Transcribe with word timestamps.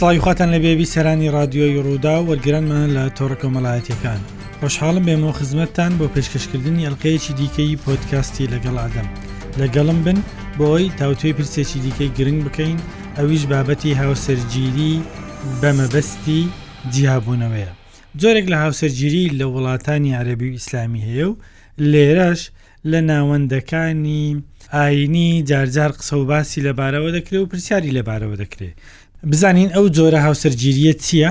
سڵیخواتان 0.00 0.48
لە 0.54 0.58
بێبی 0.64 0.90
سەرانی 0.94 1.28
رادیۆی 1.38 1.82
ڕوودا 1.86 2.16
وەرگرانمان 2.28 2.88
لە 2.96 3.04
تۆڕەکە 3.18 3.48
مەلایەتەکان 3.54 4.20
خۆشحاڵم 4.60 5.04
بێمەوە 5.08 5.32
خزمەتتان 5.38 5.92
بۆ 5.98 6.06
پێشکەشکردنی 6.14 6.86
ئەلقەیەکی 6.86 7.32
دیکەی 7.40 7.78
پۆتکاستی 7.84 8.50
لەگەڵ 8.52 8.76
ئادەم 8.82 9.08
لەگەڵم 9.60 9.98
بن 10.06 10.18
بۆی 10.60 10.84
تاوتوی 10.98 11.32
پرسێکی 11.38 11.78
دیکەی 11.84 12.10
گرنگ 12.18 12.40
بکەین 12.46 12.78
ئەویش 13.18 13.42
بابەتی 13.52 13.96
هاوسەرگیری 14.02 14.92
بەمەبەستی 15.60 16.42
جیابوونەوەیە 16.94 17.72
جۆرێک 18.20 18.46
لە 18.52 18.56
هاوسەرگیری 18.62 19.24
لە 19.38 19.46
وڵاتانی 19.54 20.16
عربی 20.20 20.48
و 20.50 20.54
ئیسلامی 20.58 21.02
هەیە 21.08 21.26
و 21.30 21.38
لێرەش 21.92 22.40
لە 22.90 23.00
ناوەندەکانی 23.10 24.24
ئاینی 24.76 25.30
جارجار 25.50 25.90
قسە 25.98 26.12
و 26.18 26.24
باسی 26.30 26.60
لەبارەوە 26.66 27.10
دەکرێت 27.16 27.40
و 27.42 27.50
پرسیاری 27.52 27.94
لەبارەوە 27.96 28.36
دەکرێت 28.42 28.76
بزانین 29.28 29.70
ئەو 29.76 29.86
جۆرە 29.96 30.18
هاوسەرگیریە 30.26 30.92
چییە 31.04 31.30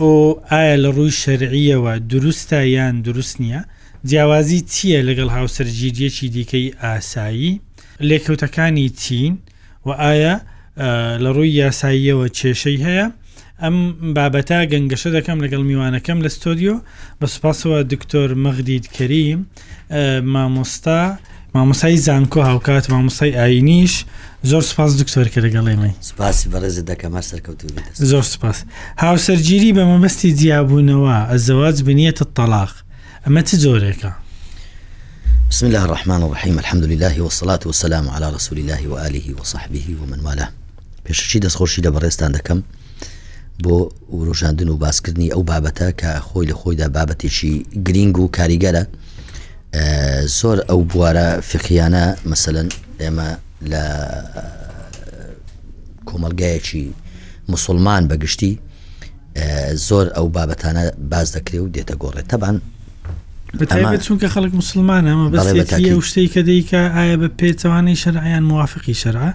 ئۆ 0.00 0.10
ئایا 0.50 0.76
لە 0.84 0.90
ڕووی 0.96 1.12
شەرعیەوە 1.22 1.92
دروستە 2.12 2.60
یان 2.76 2.94
دروست 3.06 3.36
نییە 3.42 3.60
جیاوازی 4.08 4.60
چییە 4.72 5.00
لەگەڵ 5.08 5.28
هاوسەرگیریەکی 5.36 6.26
دیکەی 6.36 6.68
ئاسایی 6.82 7.52
لێکەوتەکانی 8.08 8.88
چین 9.02 9.32
و 9.86 9.90
ئایا 10.04 10.34
لە 11.24 11.30
ڕووی 11.36 11.56
یاساییەوە 11.62 12.26
کێشەی 12.38 12.78
هەیە 12.86 13.06
ئەم 13.62 13.76
بابەتا 14.16 14.58
گەنگەشە 14.72 15.10
دەکەم 15.16 15.38
لەگەڵ 15.44 15.62
میوانەکەم 15.70 16.18
لە 16.24 16.30
ستۆدیۆ 16.36 16.74
بە 17.20 17.26
سوپاسەوە 17.34 17.78
دکتۆر 17.92 18.28
مەغدید 18.44 18.84
کەریم 18.96 19.40
مامۆستا 20.32 21.00
مامۆسای 21.54 21.96
زانکۆ 22.06 22.40
هاوکات 22.42 22.90
مامۆسای 22.90 23.30
ئاینیش 23.40 24.04
زۆر 24.50 24.60
سپاس 24.62 24.90
دکتۆر 25.00 25.26
کە 25.32 25.38
لەگەڵێمەی 25.44 25.92
سپاسی 26.10 26.48
بەڕێزە 26.52 26.82
دەکەمە 26.90 27.20
سەرکەوتو 27.30 27.66
زۆر 28.10 28.22
سپاس 28.34 28.58
هاوسەرگیری 29.04 29.70
بە 29.76 29.84
مەبەستی 29.90 30.30
جیاببوونەوە 30.40 31.14
ئەزەواز 31.30 31.76
بنیەتە 31.86 32.24
تەلاق 32.36 32.72
ئەمە 33.24 33.42
چ 33.48 33.50
زۆرێکە 33.64 34.08
بسم 35.50 35.66
الله 35.66 35.82
الرحمن 35.82 36.22
الرحيم 36.22 36.58
الحمد 36.58 36.84
لله 36.84 37.22
والصلاة 37.22 37.60
والسلام 37.66 38.08
على 38.10 38.30
رسول 38.36 38.58
الله 38.58 38.88
وآله 38.88 39.34
وصحبه 39.40 39.86
ومن 40.02 40.20
والاه 40.20 40.48
پێشچی 41.06 41.38
دەستخۆشی 41.44 41.80
لە 41.86 41.90
بەڕێستان 41.94 42.30
دەکەم 42.38 42.58
بۆ 43.64 43.76
ورۆژاندن 44.16 44.68
و 44.68 44.76
باسکردنی 44.76 45.28
ئەو 45.34 45.42
بابەتە 45.50 45.88
کە 46.00 46.10
خۆی 46.28 46.46
لە 46.50 46.54
خۆیدا 46.60 46.88
بابەتێکی 46.96 47.66
گرنگ 47.86 48.18
و 48.18 48.30
کاریگەرە 48.36 48.84
زۆر 50.40 50.58
ئەو 50.68 50.82
بوارە 50.92 51.40
فقییانە 51.40 52.16
مثلەن 52.26 52.68
ئێمە 53.00 53.28
لە 53.70 53.84
کۆمەلگایەکی 56.08 56.86
مسلمان 57.48 58.02
بەگشتی 58.08 58.52
زۆر 59.88 60.06
ئەو 60.16 60.26
بابەتانە 60.36 60.84
باز 61.10 61.36
دەکرێت 61.36 61.54
و 61.60 61.68
دێتە 61.74 61.94
گۆڕێت 62.02 62.28
تەبان 62.32 62.56
چونکە 64.06 64.28
خەڵک 64.34 64.52
مسلمانە 64.60 65.08
ئەمە 65.12 65.26
بەڵێ 65.32 66.00
شتەی 66.08 66.28
کە 66.34 66.40
دەیکە 66.48 66.80
ئایا 66.94 67.16
بە 67.22 67.28
پێچوانەی 67.40 68.00
شەرعیان 68.02 68.42
موافقی 68.50 68.94
شەرع 69.02 69.30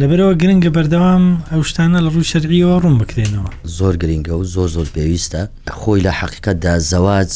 لەبەرەوە 0.00 0.34
گرنگە 0.42 0.70
بەردەوام 0.76 1.24
ئەو 1.52 1.62
شتانە 1.70 1.98
لە 2.04 2.10
ڕوو 2.14 2.24
شەرعیەوە 2.32 2.76
ڕوون 2.82 2.96
بکرێنەوە 3.00 3.50
زۆر 3.78 3.94
گرنگە 4.02 4.30
و 4.38 4.44
زۆر 4.54 4.68
زۆر 4.76 4.88
پێویستە 4.96 5.42
خۆی 5.80 6.00
لە 6.06 6.10
حقیقەتدا 6.20 6.74
زەواز 6.90 7.32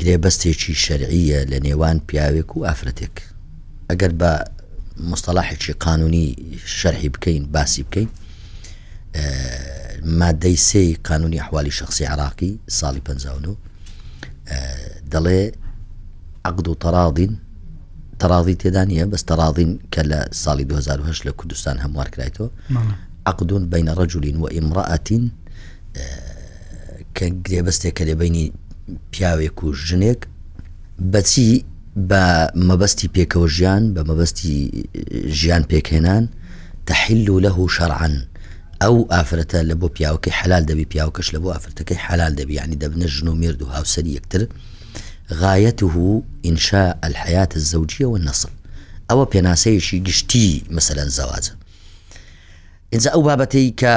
گرێبەستێکی 0.00 0.74
شەرعیە 0.84 1.40
لە 1.52 1.58
نێوان 1.66 1.96
پیاوێک 2.08 2.50
و 2.56 2.66
ئافرەتێک 2.68 3.16
ئەگەر 3.90 4.12
بە 4.20 4.30
مستەلاحێکی 5.10 5.72
قانونی 5.86 6.26
شەرحی 6.78 7.08
بکەین 7.14 7.44
باسی 7.54 7.82
بکەین 7.88 8.08
مادەی 10.20 10.56
سێ 10.68 10.82
قانونی 11.08 11.40
حوالی 11.46 11.72
شخصی 11.80 12.04
عراقی 12.12 12.52
ساڵی 12.78 13.00
59 13.00 13.56
دەڵێ 15.12 15.40
عقد 16.48 16.66
و 16.68 16.74
تەراادین 16.84 17.32
تەراادی 18.22 18.56
تێدانە 18.62 19.04
بەس 19.12 19.22
تەراادین 19.30 19.70
کە 19.94 20.02
لە 20.10 20.20
ساڵی 20.42 20.64
2010 20.64 21.26
لە 21.26 21.32
کوردستان 21.38 21.76
هەموار 21.84 22.08
کرایەوە 22.14 22.48
عقدون 23.26 23.62
بینە 23.72 23.92
ڕەجولین 24.00 24.36
و 24.42 24.46
ئیمڕەتین 24.54 25.24
کە 27.16 27.24
گرێبەستێک 27.46 27.94
کە 27.98 28.04
لێبینی 28.08 28.46
پیاوێک 29.14 29.58
و 29.64 29.68
ژنێک 29.88 30.20
بەچی 31.12 31.52
بە 32.10 32.22
مەبەستی 32.68 33.08
پێکەوە 33.16 33.46
ژیان 33.56 33.82
بە 33.94 34.02
مەبەستی 34.08 34.56
ژیان 35.38 35.62
پێکهێنان 35.70 36.24
تحل 36.86 37.28
و 37.28 37.40
لەه 37.46 37.56
شەرعن 37.76 38.14
ئەو 38.82 38.96
ئافرەتە 39.12 39.60
لە 39.70 39.74
بۆ 39.80 39.88
پیاوکی 39.96 40.30
حلال 40.40 40.62
دەبی 40.70 40.86
پیاوکەش 40.92 41.28
لە 41.34 41.38
بۆ 41.42 41.48
ئافرەتەکەی 41.54 42.00
حلال 42.06 42.32
دەبی 42.40 42.56
ینی 42.62 42.76
دەبنە 42.82 43.06
ژن 43.14 43.28
و 43.28 43.34
مرد 43.42 43.62
و 43.62 43.66
هاوسەری 43.74 44.16
یەکتر 44.18 44.42
غایەته 45.42 45.94
ئینشاء 46.46 46.94
الحياة 47.06 47.48
الزوجية 47.58 48.06
والنصر 48.06 48.48
ئەوە 49.12 49.24
پێناسەیەشی 49.32 49.98
گشتی 50.08 50.48
مثلەن 50.76 51.08
زەواجە 51.18 51.50
اینجا 52.92 53.10
ئەو 53.14 53.22
بابەتەی 53.28 53.68
کە 53.80 53.94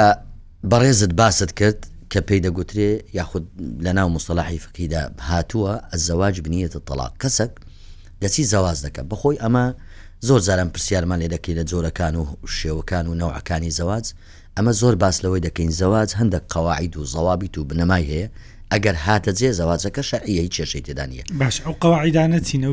بەڕێزت 0.70 1.12
باست 1.18 1.50
کرد 1.58 1.80
کە 2.12 2.20
پێی 2.20 2.40
دەگوترێ 2.46 3.02
یاخود 3.18 3.46
لە 3.84 3.92
ناو 3.98 4.08
مستەلاحی 4.18 4.58
فکیدا 4.64 5.10
هاتووە 5.30 5.72
ئەزەواج 5.94 6.34
بنیێتە 6.44 6.78
تەلاق 6.88 7.12
کەسک 7.22 7.52
دەچی 8.22 8.44
زەواز 8.52 8.78
دەکە 8.86 9.02
بەخۆی 9.10 9.38
ئەمە 9.44 9.64
زۆر 10.28 10.40
زارم 10.48 10.68
پرسیارمان 10.74 11.18
لێ 11.22 11.28
دەکەی 11.34 11.54
لە 11.58 11.64
جۆرەکان 11.70 12.14
و 12.20 12.24
شێوەکان 12.58 13.04
و 13.08 13.14
نەوعەکانی 13.20 13.70
زەواز 13.78 14.06
ئەمە 14.56 14.72
زۆر 14.80 14.94
باس 15.02 15.16
لەوەی 15.24 15.42
دەکەین 15.48 15.70
زەواز 15.80 16.10
هەندە 16.20 16.38
قەواعید 16.52 16.94
و 16.96 17.04
زەوابیت 17.12 17.54
و 17.58 17.66
بنەمای 17.68 18.04
هەیە 18.12 18.28
ئەگەر 18.72 18.96
هاتە 19.06 19.30
جێ 19.38 19.50
زەوازەکە 19.58 20.02
شعیە 20.10 20.44
چێشەی 20.56 20.82
تێدانە 20.86 21.22
باش 21.40 21.56
ئەو 21.64 21.72
قواعدانە 21.82 22.38
چینە 22.46 22.70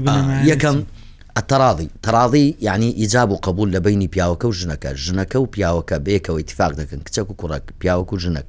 یەکەم 0.51 0.77
تەراضی 1.51 1.89
تەراضی 2.05 2.45
یعنی 2.67 2.89
ئیجاب 2.99 3.29
و 3.31 3.35
قبول 3.47 3.67
لە 3.75 3.79
بینی 3.85 4.07
پیاوەکە 4.13 4.45
و 4.49 4.53
ژنەکە 4.61 4.89
ژنەکە 5.05 5.35
و 5.43 5.47
پیاوەکە 5.53 5.95
بێکەوە 6.05 6.39
اتفاق 6.41 6.71
دەکەن 6.79 6.99
کچەک 7.07 7.27
و 7.31 7.35
کوڕک 7.41 7.63
پیاوەک 7.81 8.09
و 8.13 8.17
ژنک 8.23 8.47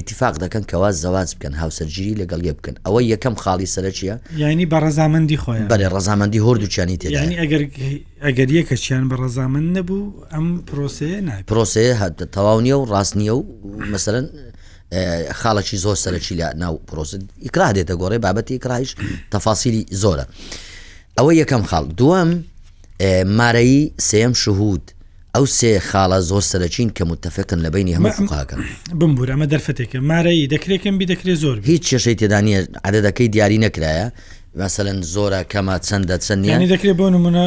ئتیفاق 0.00 0.34
دەکەن 0.44 0.62
کەوا 0.72 0.90
زەواز 1.02 1.30
بکەن 1.36 1.54
هاوسەرگیری 1.62 2.14
لەگەڵ 2.20 2.40
یە 2.48 2.52
بکەن 2.58 2.74
ئەوە 2.86 3.00
یەکەم 3.12 3.34
خاڵی 3.42 3.66
سرە 3.74 3.90
چیە 3.98 4.14
ینی 4.40 4.66
بە 4.72 4.76
ڕزامەندی 4.84 5.38
خۆیان 5.44 5.68
بەێ 5.72 5.88
ڕزامەندی 5.96 6.40
هۆردووچانی 6.46 6.96
تێ 7.00 7.06
ئەگەر 7.42 7.62
ئەگەر 8.26 8.48
یەکە 8.58 8.76
چیان 8.84 9.04
بە 9.10 9.16
ڕزامن 9.22 9.64
نەبوو 9.76 10.02
ئەم 10.32 10.46
پرۆسەیە 10.68 11.20
نای 11.28 11.42
پرۆسەیە 11.50 11.94
هەتە 12.02 12.24
تەواو 12.36 12.60
نیە 12.66 12.76
و 12.80 12.84
ڕاست 12.92 13.14
نییە 13.20 13.34
و 13.38 13.42
مەسەرەن 13.92 14.26
خاڵەی 15.40 15.78
زۆر 15.84 15.96
سەرەکی 16.04 16.34
لە 16.40 16.46
ناو 16.62 16.74
پرۆسن 16.88 17.22
ئیکرا 17.44 17.68
دێتە 17.76 17.94
گۆڕێ 18.00 18.18
بابەتی 18.26 18.58
کرایش 18.64 18.90
تەفاسیلی 19.32 19.82
زۆرە 20.02 20.24
ئەوە 21.18 21.32
یەکەم 21.42 21.62
خاڵ 21.70 21.84
دووەم 22.00 22.30
مارایی 23.38 23.92
سێم 24.10 24.32
شهود 24.42 24.84
ئەو 25.36 25.44
سێ 25.58 25.70
خاڵە 25.88 26.18
زۆر 26.30 26.42
سەرچین 26.50 26.88
کە 26.96 27.02
متتەفقن 27.10 27.58
لە 27.64 27.68
بینی 27.74 27.94
هەموو 27.96 28.16
فقاکەن 28.18 28.60
بمبور 29.00 29.28
ئەمە 29.32 29.46
دەرفەتێکە 29.52 29.98
مارەی 30.10 30.48
دەکرێکم 30.54 30.94
بی 30.98 31.06
دەکرێت 31.12 31.38
زۆر 31.44 31.56
هیچ 31.70 31.82
چێشەی 31.90 32.16
تێدانە 32.20 32.56
عادەکەی 32.86 33.28
دیاری 33.34 33.58
نەکرایە 33.66 34.06
مەسەن 34.58 34.98
زۆرە 35.14 35.40
کەمە 35.52 35.76
چەندە 35.88 36.16
چەندیانی 36.26 36.68
دەکرێت 36.74 36.96
بۆ 37.00 37.06
نمونە 37.14 37.44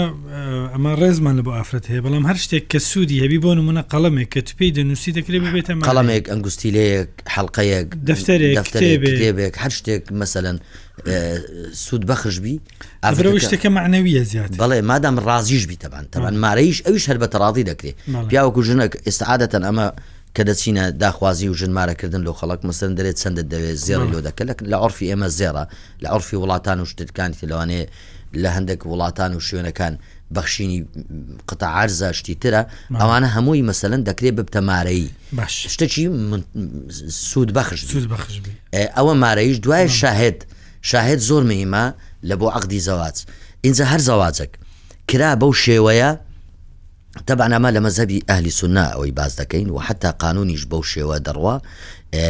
ئەمە 0.74 0.92
ڕێزمان 1.02 1.34
لە 1.40 1.44
بۆ 1.46 1.52
ئافرەت 1.58 1.86
هەیە 1.92 2.02
بەڵام 2.06 2.24
هەر 2.30 2.38
شتێک 2.44 2.66
کە 2.72 2.80
سوودی 2.92 3.18
هەبی 3.24 3.40
بۆ 3.44 3.52
نمونە 3.60 3.82
قەڵمێک 3.92 4.30
کە 4.34 4.42
توپی 4.48 4.70
دەنووسی 4.78 5.12
دەکرێت 5.18 5.44
بێتە 5.56 5.72
قەڵمێک 5.88 6.26
ئەنگستیلەیەک 6.32 7.10
حلقەیەک 7.36 7.88
دەفتەرێکێک 8.10 9.56
هەر 9.64 9.72
شتێک 9.78 10.04
مەسەن 10.20 10.58
سوود 11.86 12.04
بەخشبی 12.10 12.56
ئەفرەوە 13.06 13.40
شتەکە 13.46 13.70
معنەویە 13.78 14.24
زیات 14.32 14.52
بەڵێ 14.64 14.78
مادام 14.92 15.16
ڕازیش 15.28 15.64
بیتەبان 15.72 16.06
تەبان 16.14 16.36
مارەیش 16.44 16.78
ئەوش 16.88 17.04
هەر 17.10 17.18
بەتەڕازی 17.24 17.64
دەکرێت 17.72 17.98
پیاوەکو 18.30 18.62
ژنک 18.68 18.92
ئێستعادەتەن 19.08 19.64
ئەمە 19.70 19.88
کە 20.36 20.44
دەچینە 20.48 20.84
داخوازی 21.04 21.48
و 21.48 21.54
ژنمارەکردن 21.60 22.22
لە 22.28 22.32
خەڵک 22.40 22.62
مەسن 22.68 22.92
دەرێت 23.00 23.18
چەندە 23.24 23.44
دەوێت 23.52 23.78
زێڕ 23.88 24.02
لۆ 24.12 24.20
دەکە 24.28 24.44
لە 24.72 24.78
عرفی 24.84 25.06
ئێمە 25.12 25.28
زێرە 25.40 25.64
لە 26.04 26.08
عرفی 26.16 26.36
وڵاتان 26.42 26.78
و 26.82 26.86
شتەکان 26.92 27.32
تلوانێ 27.40 27.84
لە 28.44 28.50
هەندێک 28.56 28.82
وڵاتان 28.90 29.32
و 29.36 29.40
شوێنەکان 29.48 29.94
بەخشینی 30.36 30.80
قتەعارزە 31.50 32.10
شتی 32.20 32.36
ترە 32.44 32.62
ئەوانە 33.02 33.28
هەمووی 33.36 33.64
مەسەن 33.70 34.02
دەکرێت 34.10 34.36
ببتەمارەی 34.40 35.04
شتەی 35.74 36.10
سوود 37.30 37.50
بەخش 37.58 37.80
ئەوە 38.96 39.14
مارەیش 39.24 39.58
دوای 39.66 39.90
شاهد 40.02 40.38
شاهد 40.82 41.20
زۆر 41.30 41.44
مهمە 41.52 41.86
لە 42.30 42.36
بۆ 42.40 42.46
عقدی 42.58 42.80
زەواز 42.88 43.18
اینجا 43.66 43.86
هەر 43.92 44.00
زەوازك 44.08 44.52
کرا 45.08 45.32
بەو 45.42 45.54
شێوەیە 45.66 46.12
تەبانامە 47.30 47.70
لە 47.76 47.82
مەزەبی 47.86 48.24
ئەهلی 48.30 48.52
سنا 48.60 48.86
ئەوەی 48.92 49.12
باز 49.12 49.36
دەکەین 49.40 49.70
و 49.72 49.78
حتا 49.80 50.12
قانونیش 50.12 50.64
بەو 50.72 50.84
شێوە 50.94 51.18
دەڕوا 51.28 51.56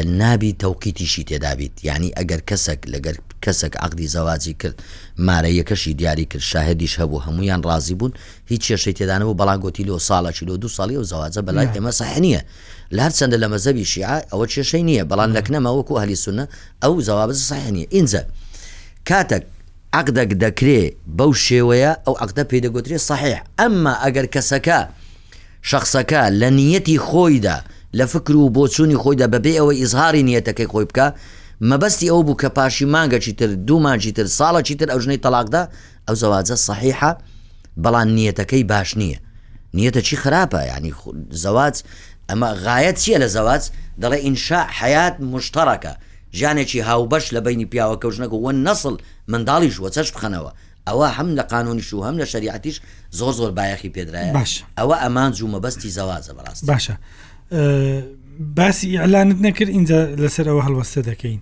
نابی 0.05 0.51
تەوقیتیشی 0.63 1.23
تێدابیت 1.29 1.73
یعنی 1.83 2.09
ئەگەر 2.19 2.41
کەسێک 2.49 2.81
لەگەر 2.93 3.15
کەسێک 3.43 3.73
عقدی 3.85 4.07
زەواجی 4.13 4.53
کرد 4.61 4.77
مارە 5.27 5.49
یەکەشی 5.59 5.93
دیاری 5.99 6.25
کرد 6.25 6.41
شاهدیش 6.41 6.93
هەبوو 6.99 7.23
هەمویان 7.25 7.61
ڕازی 7.69 7.93
بون 7.99 8.13
هیچ 8.51 8.63
کێشەی 8.71 8.93
تێدانەوە 8.99 9.33
بەڵاگۆتی 9.39 9.83
لۆ 9.89 9.95
ساڵە 10.09 10.31
چیلۆ 10.37 10.57
دو 10.63 10.67
ساڵی 10.77 10.97
و 11.01 11.03
زەواجە 11.03 11.41
بەلای 11.47 11.67
ئێمە 11.75 11.91
سەح 11.99 12.17
نییە 12.25 12.41
لار 12.97 13.11
چەندە 13.17 13.37
لە 13.43 13.47
مەزەبی 13.53 13.85
شیع 13.91 14.11
ئەوە 14.31 14.45
کێشەی 14.53 14.83
نییە 14.89 15.03
بەڵام 15.11 15.31
لەکنەمە 15.37 15.69
وەکو 15.77 15.99
هەلی 16.03 16.17
سونە 16.23 16.45
ئەو 16.83 16.93
زەوابز 17.07 17.39
سەحنیە 17.49 17.85
ئینجە 17.95 18.21
کاتێک 19.09 19.43
عقدەك 19.97 20.31
دەکرێ 20.43 20.81
بەو 21.17 21.31
شێوەیە 21.45 21.91
ئەو 22.07 22.15
عقدە 22.23 22.43
پێدەگوترێ 22.49 22.97
صحح 23.07 23.23
ئەمما 23.59 23.93
ئەگەر 24.03 24.25
کەسەکە 24.33 24.79
شخصەکە 25.69 26.23
لە 26.41 26.49
نیەتی 26.59 26.97
خۆیدا 27.07 27.57
لە 27.97 28.03
فکر 28.13 28.35
و 28.35 28.49
بۆچووی 28.55 28.97
خۆیدا 29.03 29.27
بەبێ 29.33 29.53
ئەوەی 29.59 29.79
ئیزهاری 29.81 30.25
نیەتەکەی 30.29 30.69
خۆی 30.71 30.85
بکە 30.89 31.07
مەبەستی 31.69 32.09
ئەو 32.11 32.21
بوو 32.27 32.39
کە 32.41 32.49
پاشی 32.57 32.85
مانگەچی 32.93 33.33
تر 33.39 33.49
دوومانجی 33.67 34.11
تر 34.11 34.27
ساڵەکی 34.37 34.75
تر 34.79 34.87
ئەو 34.91 34.99
ژنەی 35.05 35.19
تەلاقدا 35.25 35.63
ئەو 36.07 36.15
زەواجە 36.21 36.55
صحیحە 36.67 37.11
بەڵام 37.83 38.09
نیەتەکەی 38.17 38.63
باش 38.71 38.89
نییە 39.01 39.19
نیەتە 39.75 40.01
چی 40.07 40.15
خراپە 40.23 40.59
ینی 40.77 40.93
زەواز 41.43 41.77
ئەمە 42.29 42.49
غایەت 42.65 42.97
چییە 43.03 43.17
لە 43.23 43.27
زەواز 43.35 43.63
دەڵێ 44.01 44.17
ئینشاء 44.25 44.65
حیات 44.79 45.15
مشتەرەکە 45.33 45.93
ژانێکی 46.35 46.79
هاوبەش 46.85 47.35
لە 47.35 47.39
بینی 47.45 47.65
پیاوە 47.65 47.97
کەوژنەکە 48.03 48.37
وە 48.45 48.51
نسل 48.53 48.95
منداڵیش 49.31 49.75
وە 49.83 49.89
چەش 49.95 50.09
بخەنەوە 50.15 50.51
ئەوە 50.87 51.07
هەم 51.17 51.27
لە 51.37 51.43
قانونیش 51.53 51.93
و 51.93 52.01
هەم 52.07 52.17
لە 52.21 52.23
شریعتیش 52.25 52.81
زۆر 53.19 53.33
زۆر 53.39 53.51
بایەخی 53.59 53.89
پێدرایە 53.97 54.33
باش 54.33 54.63
ئەوە 54.79 54.95
ئەمان 55.03 55.31
جومە 55.33 55.59
بەستی 55.65 55.91
زەوازە 55.97 56.31
بەڕاست 56.37 56.63
باشە 56.71 56.93
باسی 58.57 58.97
ئەلانت 58.99 59.37
نەکرد 59.47 59.69
اینجا 59.77 60.15
لەسەر 60.15 60.45
ئەوە 60.51 60.63
هەڵوەستە 60.67 61.01
دەکەین 61.11 61.39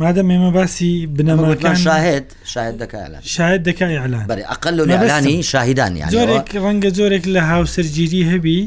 مادە 0.00 0.22
ئێمە 0.22 0.54
باسی 0.54 1.06
بنەمەکان 1.16 1.74
شاهێت 1.88 2.26
شاید 2.44 2.76
دەکات 2.82 3.10
شاید 3.22 3.60
دەکای 3.68 3.96
ئەلان 4.02 4.26
بەێ 4.30 4.44
ئەقل 4.52 4.74
لەلانی 4.80 5.42
شاهیدانی 5.52 6.02
زۆرێک 6.16 6.48
ڕەنگە 6.64 6.88
زۆرێک 6.98 7.24
لە 7.34 7.40
هاوسەرگیری 7.52 8.22
هەبی 8.32 8.60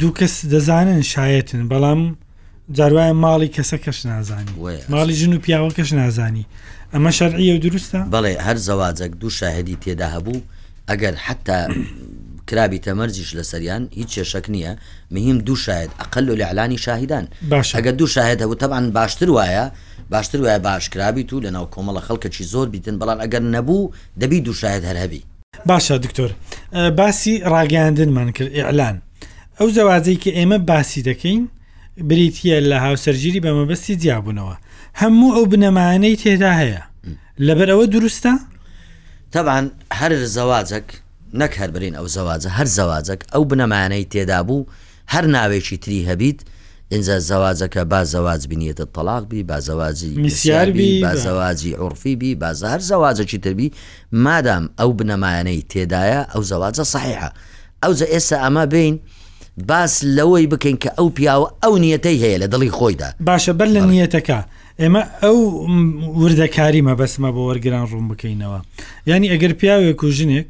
دوو 0.00 0.12
کەس 0.18 0.34
دەزانن 0.52 1.00
شایەتن 1.12 1.62
بەڵام 1.72 2.02
جاروایە 2.78 3.12
ماڵی 3.24 3.48
کەسە 3.56 3.76
کەش 3.84 3.98
نازانی 4.04 4.52
ماڵی 4.90 5.14
ژن 5.20 5.32
و 5.32 5.38
پیاوە 5.44 5.72
کەش 5.78 5.92
نازانی 5.92 6.46
ئەمە 6.94 7.10
شەرعیە 7.18 7.52
و 7.56 7.60
دروستە 7.66 8.00
بەڵێ 8.14 8.32
هەر 8.46 8.56
زەواجەك 8.66 9.12
دوو 9.20 9.30
شاهدی 9.30 9.76
تێدا 9.82 10.08
هەبوو 10.14 10.40
ئەگەر 10.90 11.14
حتا 11.26 11.58
کرابی 12.48 12.78
تەمەرزیش 12.86 13.30
لە 13.38 13.42
سەریان 13.50 13.82
هیچ 13.98 14.08
چێشەک 14.18 14.46
نییە 14.54 14.72
مهم 15.10 15.38
دوو 15.46 15.56
شاید 15.66 15.90
ئەقل 16.00 16.26
و 16.30 16.34
لەعلانی 16.40 16.78
شاهیدان 16.86 17.28
باش 17.50 17.76
ئەگە 17.76 17.88
دوو 17.98 18.06
شاهد 18.06 18.38
هەبوو 18.42 18.60
تەبان 18.62 18.84
باشتر 18.94 19.30
وایە 19.36 19.66
باشتر 20.10 20.38
وایە 20.44 20.58
باشکرابی 20.68 21.24
تو 21.24 21.36
لەناو 21.44 21.66
کۆمەڵە 21.74 22.02
خەڵکەکی 22.06 22.44
زۆر 22.52 22.66
بیتن 22.74 22.96
بەڵام 23.00 23.18
ئەگەر 23.22 23.40
نەبوو 23.54 23.90
دەبی 24.20 24.40
دوو 24.46 24.54
شاید 24.62 24.82
هەرهەبی 24.88 25.22
باشە 25.68 25.92
دکتۆر 26.04 26.30
باسی 27.00 27.34
ڕاگەاندنمان 27.52 28.28
کرد 28.36 28.50
ئیعلان 28.56 28.96
ئەو 29.60 29.68
زەوازەی 29.76 30.18
کە 30.24 30.30
ئێمە 30.38 30.58
باسی 30.70 31.02
دەکەین 31.10 31.42
بریتە 31.98 32.58
لە 32.72 32.78
هاوسەرگیری 32.86 33.40
بەمەبەستی 33.44 33.96
جیاببوونەوە 34.02 34.56
هەموو 35.00 35.34
ئەو 35.36 35.44
بنەمانەی 35.52 36.16
تێدا 36.24 36.52
هەیە 36.62 36.82
لەبەرەوە 37.46 37.84
دروستە؟ 37.94 38.32
تەبان 39.32 39.64
هەر 39.98 40.12
زەواجەك 40.36 40.86
نەک 41.40 41.52
هەر 41.60 41.70
برین 41.74 41.94
ئەو 41.98 42.06
زەواجە 42.16 42.48
هەر 42.58 42.66
زەواجەك 42.76 43.20
ئەو 43.34 43.42
بنەمانەی 43.50 44.04
تێدا 44.12 44.40
بوو 44.48 44.66
هەر 45.12 45.24
ناوێکی 45.34 45.76
تری 45.82 45.98
هەبیت 46.10 46.40
اینجا 46.94 47.16
زەواجەکە 47.30 47.82
با 47.92 48.00
زەواز 48.12 48.42
بینیەتە 48.50 48.84
تەلاقبی 48.94 49.42
با 49.50 49.58
زەوازی 49.66 50.12
میسیاربی 50.24 50.92
با 51.04 51.12
زەوازی 51.24 51.72
عرفیبی 51.82 52.32
باز 52.42 52.64
هەر 52.72 52.80
زەواجەکی 52.90 53.38
تربی 53.44 53.68
مادام 54.26 54.64
ئەو 54.80 54.90
بنەمانەی 55.00 55.62
تێدایە 55.72 56.20
ئەو 56.34 56.42
زەواجە 56.50 56.82
صحیحە 56.94 57.30
ئەو 57.82 57.92
زە 57.98 58.06
ئێستا 58.14 58.36
ئەمە 58.44 58.64
بین 58.74 58.94
باس 59.68 59.94
لەوەی 60.16 60.46
بکەین 60.52 60.76
کە 60.84 60.90
ئەو 60.98 61.08
پیاوە 61.16 61.48
ئەو 61.64 61.74
نیەتەی 61.84 62.16
هەیە 62.22 62.38
لە 62.42 62.46
دڵی 62.52 62.70
خۆیدا 62.78 63.08
باشە 63.28 63.52
بەر 63.58 63.68
لە 63.76 63.80
نیەتەکە 63.92 64.40
ئێمە 64.80 65.02
ئەو 65.22 65.36
وردەکاری 66.20 66.82
مەبەسمە 66.88 67.30
بۆ 67.34 67.40
وەرگران 67.48 67.84
ڕوون 67.90 68.06
بکەینەوە 68.10 68.60
ینی 69.06 69.28
ئەگەر 69.32 69.52
پیاوێک 69.60 70.00
و 70.04 70.08
ژنێک 70.18 70.48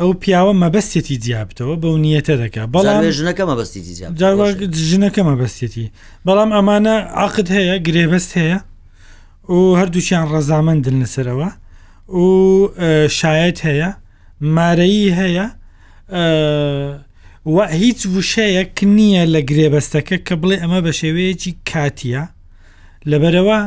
ئەو 0.00 0.10
پیاوە 0.22 0.52
مەبەستێتی 0.62 1.16
جیابتەوە 1.24 1.74
بەو 1.82 1.94
نیەتە 2.04 2.34
دەکە 2.42 2.62
بەڵام 2.74 3.00
ژنەکە 3.18 3.44
مەبستی 3.50 3.80
ژنەکە 4.90 5.22
مەبەستێتی 5.30 5.86
بەڵام 6.26 6.50
ئەمانە 6.56 6.96
عقد 7.24 7.46
هەیە 7.56 7.76
گرێبەست 7.86 8.30
هەیە 8.40 8.58
و 9.54 9.60
هەردووچیان 9.80 10.24
ڕەزامەند 10.32 10.80
دلنسەرەوە 10.86 11.50
و 12.22 12.28
شایەت 13.18 13.58
هەیە 13.68 13.90
مارەی 14.56 15.08
هەیە 15.20 15.46
و 17.46 17.66
هیچ 17.68 18.06
وشەیەک 18.06 18.76
نییە 18.96 19.24
لە 19.34 19.40
گرێبەستەکە 19.50 20.16
کە 20.26 20.34
بڵێ 20.42 20.56
ئەمە 20.62 20.80
بە 20.86 20.92
شێوەیەکی 21.00 21.52
کاتیە 21.70 22.24
لەبەرەوە 23.10 23.58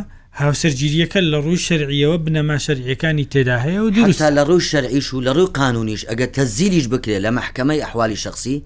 هاوسەرگیریەکە 0.41 1.19
لە 1.31 1.37
ڕووی 1.45 1.63
شەرعیەوە 1.67 2.17
بنەما 2.25 2.57
شەرعیەکانی 2.65 3.25
تێدا 3.33 3.57
هەیە 3.65 3.79
و 3.85 3.89
دوستا 3.89 4.29
لە 4.37 4.43
ڕووی 4.49 4.63
شەرعیش 4.71 5.07
و 5.13 5.21
لە 5.27 5.31
ڕووی 5.37 5.51
قانونیش 5.59 6.01
ئەگە 6.09 6.27
تەزیریش 6.35 6.85
بکرێت 6.93 7.21
لە 7.25 7.29
مححکەمەی 7.37 7.79
ئەحوالی 7.83 8.15
شخصی 8.23 8.57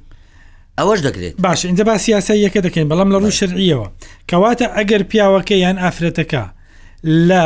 ئەوەش 0.79 0.99
دەکرێت 1.07 1.33
باش 1.39 1.65
اینجا 1.65 1.83
با 1.83 1.97
سیاسی 1.97 2.47
یەکە 2.49 2.59
دەکەین 2.65 2.87
بەڵام 2.91 3.09
لە 3.13 3.17
ڕووی 3.23 3.35
شەرعیەوە 3.39 3.87
کەواتە 4.29 4.67
ئەگەر 4.77 5.01
پیاوەکە 5.11 5.55
یان 5.65 5.77
ئافرەتەکە 5.83 6.43
لە 7.29 7.43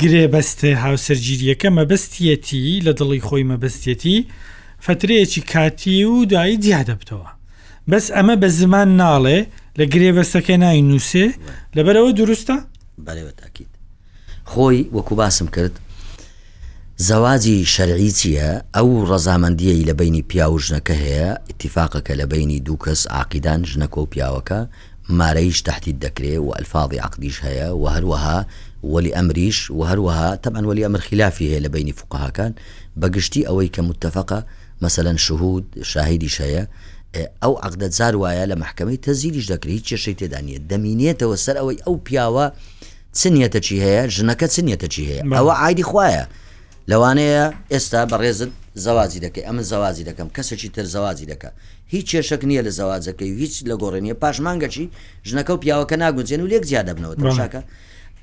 گرێبەستە 0.00 0.70
هاوسەرگیریەکە 0.84 1.68
مەبستیەتی 1.78 2.64
لە 2.86 2.92
دڵی 2.98 3.20
خۆی 3.28 3.44
مەبستیەتی 3.52 4.18
فترەیەکی 4.86 5.42
کاتی 5.52 6.04
و 6.04 6.24
دوایی 6.32 6.56
جیا 6.64 6.80
دەبتەوە 6.88 7.28
بەس 7.90 8.06
ئەمە 8.16 8.34
بە 8.42 8.46
زمان 8.60 8.88
ناڵێ 9.00 9.38
لە 9.78 9.84
گرێبەستەکە 9.92 10.50
نای 10.64 10.82
نووسێ 10.90 11.26
لەبەرەوە 11.76 12.10
دروستە 12.20 12.56
بەێوە 13.06 13.32
تاکیید 13.42 13.70
خۆی 14.50 14.88
وەکو 14.96 15.14
باسم 15.20 15.46
کرد 15.56 15.74
زەوازی 17.08 17.58
شەرعی 17.74 18.12
چییە 18.18 18.50
ئەو 18.76 18.88
ڕەزامەندیەی 19.10 19.86
لە 19.88 19.94
بینی 20.00 20.22
پیا 20.30 20.46
و 20.52 20.58
ژنەکە 20.66 20.94
هەیە 21.04 21.30
اتفاقەکە 21.50 22.12
لە 22.20 22.26
بینی 22.32 22.60
دوو 22.66 22.78
کەس 22.84 23.00
عقیدان 23.20 23.60
ژنەکە 23.72 23.98
و 24.02 24.06
پیاوەکە 24.12 24.58
مارەیش 25.18 25.58
تهدید 25.68 25.96
دەکرێت 26.04 26.40
و 26.44 26.54
ئەلفاظی 26.56 26.98
عقدیش 27.06 27.36
هەیە 27.46 27.68
و 27.80 27.84
هەروەها 27.94 28.38
وەلی 28.92 29.14
ئەمریش 29.16 29.58
و 29.76 29.80
هەروەها 29.90 30.28
تەمان 30.44 30.64
وەلی 30.68 30.84
ئەمر 30.86 31.00
خلافی 31.08 31.50
هەیە 31.50 31.60
لە 31.64 31.68
بینی 31.74 31.92
فقاهاکان 32.00 32.52
بەگشتی 33.00 33.46
ئەوەی 33.48 33.70
کە 33.74 33.80
متتەفقە 33.88 34.40
مثلەن 34.82 35.16
شهود 35.16 35.64
شاهدی 35.82 36.28
شەیە 36.28 36.64
ئەو 37.42 37.52
عقدە 37.62 37.88
زار 37.90 38.16
وایە 38.16 38.46
لە 38.52 38.56
محکمەی 38.56 38.96
تەزیریش 39.04 39.46
دەکری 39.52 39.80
چێشەی 39.88 40.14
تێدانە 40.20 40.58
دەمینێتەوە 40.70 41.36
سەر 41.46 41.56
ئەوەی 41.60 41.82
ئەو 41.86 41.96
پیاوە 42.06 42.46
چنیەتە 43.20 43.60
چی 43.66 43.76
هەیە 43.84 44.02
ژنەکە 44.16 44.46
چنیەتە 44.54 44.86
چی 44.94 45.02
هەیە 45.10 45.22
ئەوە 45.38 45.54
ئایدی 45.62 45.84
خوایە 45.90 46.24
لەوانەیە 46.90 47.44
ئێستا 47.72 48.00
بەڕێزت 48.12 48.50
زەوازی 48.84 49.20
دەکەی 49.24 49.44
ئەمە 49.48 49.62
زەوازی 49.70 50.04
دەکەم 50.08 50.28
کەسێکی 50.36 50.68
تر 50.76 50.84
زەوازی 50.94 51.26
دەکە 51.32 51.48
هیچ 51.92 52.06
کێشەک 52.14 52.42
نییە 52.50 52.62
لە 52.66 52.70
زەوازەکەی 52.78 53.32
هیچ 53.42 53.54
لە 53.70 53.74
گۆڕێنیە 53.82 54.14
پاشمانگەچی 54.22 54.84
ژنەکە 55.28 55.50
و 55.56 55.58
پیاوەکە 55.62 55.96
ناگونجێن 56.02 56.40
و 56.42 56.46
لێک 56.52 56.64
زیاد 56.70 56.86
دەبنەوە 56.90 57.16
تەشاکە 57.22 57.60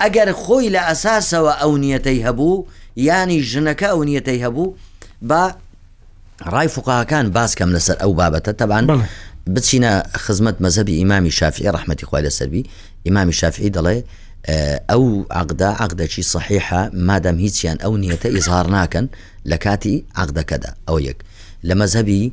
ئەگەر 0.02 0.30
خۆی 0.44 0.70
لە 0.76 0.82
ئەساسەوە 0.90 1.54
ئەو 1.62 1.74
نیەتەی 1.84 2.20
هەبوو 2.28 2.66
ینی 3.08 3.40
ژنەکە 3.52 3.88
ئەو 3.94 4.02
نیەتەی 4.10 4.40
هەبوو 4.46 4.66
با 5.30 5.44
ڕای 6.52 6.68
فوقاکان 6.76 7.28
باس 7.36 7.56
کەم 7.60 7.70
لەسەر 7.78 7.96
ئەو 8.02 8.12
بابەتە 8.20 8.52
تەبان 8.62 8.86
بچینە 9.56 9.92
خزمەت 10.26 10.56
مەزەبی 10.64 10.90
ئیمامی 11.00 11.32
شافعی 11.32 11.72
ڕحمەتی 11.72 12.04
خوای 12.06 12.28
لەسەروی 12.30 12.64
ئیمامی 13.06 13.34
شافعی 13.34 13.70
دەڵێ 13.76 13.98
ئەو 14.90 15.04
عقدا 15.32 15.70
عقدەکی 15.84 16.24
صحیحە 16.34 16.82
مادەم 17.08 17.38
هیچیان 17.46 17.78
ئەو 17.86 17.94
نیەتە 18.04 18.26
ئیزهار 18.26 18.68
ناکەن 18.76 19.06
لە 19.50 19.56
کاتی 19.66 20.06
عقدەکەدا 20.24 20.72
ئەو 20.90 20.98
یەک 21.10 21.18
لە 21.68 21.74
مەزەبی 21.82 22.32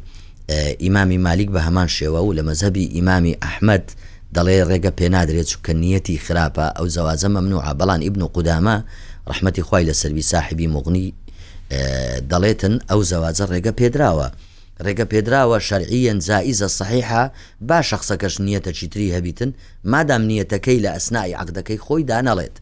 ئیمامی 0.84 1.18
مالیک 1.18 1.48
بە 1.54 1.60
هەمان 1.66 1.86
شێوە 1.96 2.20
و 2.28 2.32
لە 2.38 2.42
مەزەبی 2.48 2.84
ئیمامی 2.96 3.36
ئەحمد 3.44 3.84
دەڵێ 4.34 4.58
ڕێگە 4.70 4.90
پێنادرێت 4.98 5.46
چکە 5.52 5.72
نیەتی 5.82 6.16
خراپە 6.24 6.66
ئەو 6.78 6.86
زەوازە 6.94 7.28
مەمنوع 7.36 7.64
بەڵان 7.80 8.00
ئیبن 8.02 8.22
و 8.22 8.28
قودامە 8.34 8.76
ڕحمەتی 9.30 9.62
خوای 9.66 9.84
لە 9.88 9.92
سەروی 10.00 10.22
ساحبی 10.22 10.66
مغنی 10.66 11.12
دەڵێتن 12.30 12.74
ئەو 12.90 13.00
زەوازە 13.10 13.44
ڕێگە 13.52 13.72
پێدراوە 13.78 14.28
ڕێگە 14.84 15.04
پێدراوە 15.12 15.58
شەرعیەن 15.68 16.18
زائیزە 16.28 16.68
سەحیحا 16.78 17.24
با 17.68 17.78
شخصەکەش 17.90 18.34
نیەتە 18.46 18.70
چیتری 18.78 19.12
هەبیتن 19.16 19.50
مادام 19.92 20.22
نیەتەکەی 20.30 20.80
لە 20.84 20.90
ئەسنای 20.96 21.34
عقدەکەی 21.42 21.78
خۆی 21.86 22.02
دانەڵێت 22.10 22.56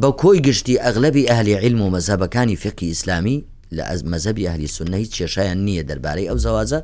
بە 0.00 0.10
کۆی 0.22 0.40
گشتی 0.46 0.76
ئەغلبی 0.84 1.28
ئەهلی 1.30 1.54
علم 1.64 1.80
و 1.80 1.90
مەزەبەکانی 1.94 2.56
فقی 2.64 2.86
ئیسلامی 2.92 3.44
لە 3.76 3.82
ئەز 3.90 4.00
مەزەبی 4.12 4.46
ئەهلی 4.48 4.68
سنەی 4.76 5.06
چێشایان 5.16 5.58
نییە 5.66 5.82
دەربارەی 5.90 6.28
ئەو 6.30 6.38
زەوازە 6.44 6.80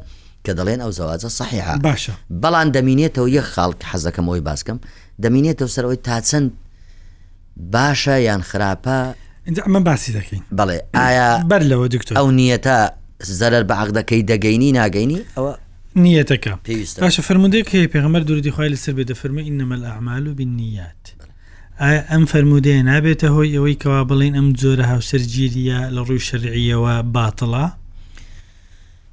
کە 0.47 0.53
دەڵێن 0.59 0.81
ئەو 0.85 0.91
زەوازە 0.99 1.29
سەحیحا 1.39 1.77
باشە 1.87 2.13
بەڵام 2.43 2.69
دەمینێتەوە 2.77 3.29
یەک 3.39 3.47
خاڵک 3.55 3.81
حەزەکەم 3.91 4.27
ئەوی 4.29 4.41
باسکەم 4.49 4.79
دەمینێتەوە 5.25 5.71
سەرەوەی 5.77 6.01
تا 6.07 6.21
چەند 6.29 6.51
باشە 7.75 8.17
یان 8.29 8.43
خراپە 8.51 8.99
اینجا 9.47 9.63
ئەمە 9.63 9.81
باسی 9.89 10.13
دەکەین 10.13 10.41
بەڵێ 10.59 10.79
ئایا 10.97 11.31
بەر 11.51 11.63
لەوە 11.71 11.87
دکتۆر 11.95 12.15
ئەو 12.19 12.29
نیەتە 12.39 12.77
زەرەر 13.41 13.63
بە 13.69 13.75
عقدەکەی 13.83 14.23
دەگەینی 14.33 14.71
ناگەینی 14.81 15.21
ئەوە 15.37 15.53
نیەتەکە 16.05 16.53
پێویست 16.67 16.97
باشە 17.05 17.21
فرمودێک 17.29 17.67
هەیە 17.75 17.89
پێغمەر 17.95 18.23
دووردی 18.29 18.51
خخوای 18.51 18.71
لەسەر 18.75 18.93
بێ 18.99 19.05
دەفەرمە 19.11 19.43
ئینەمەل 19.49 19.83
ئەعمال 19.91 20.25
و 20.27 20.35
بیننیات 20.39 21.03
ئایا 21.81 22.03
ئەم 22.13 22.25
فرەرمودەیە 22.31 22.83
نابێتە 22.91 23.27
هۆی 23.35 23.51
ئەوەی 23.57 23.77
کەوا 23.83 24.01
بڵین 24.11 24.35
ئەم 24.39 24.49
جۆرە 24.61 24.85
هاوسەرگیریە 24.93 25.81
لە 25.95 26.01
ڕووی 26.07 26.21
شەرعیەوە 26.29 26.95
باتڵە 27.15 27.67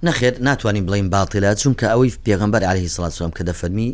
نەخێت 0.06 0.36
ناتوانین 0.48 0.86
بڵین 0.88 1.10
باڵتیلا 1.14 1.52
چونکە 1.62 1.86
ئەوەی 1.94 2.14
پێغمبەر 2.26 2.64
علی 2.72 2.90
سڵاتسوام 2.96 3.32
کە 3.38 3.44
دەفەرمی 3.50 3.90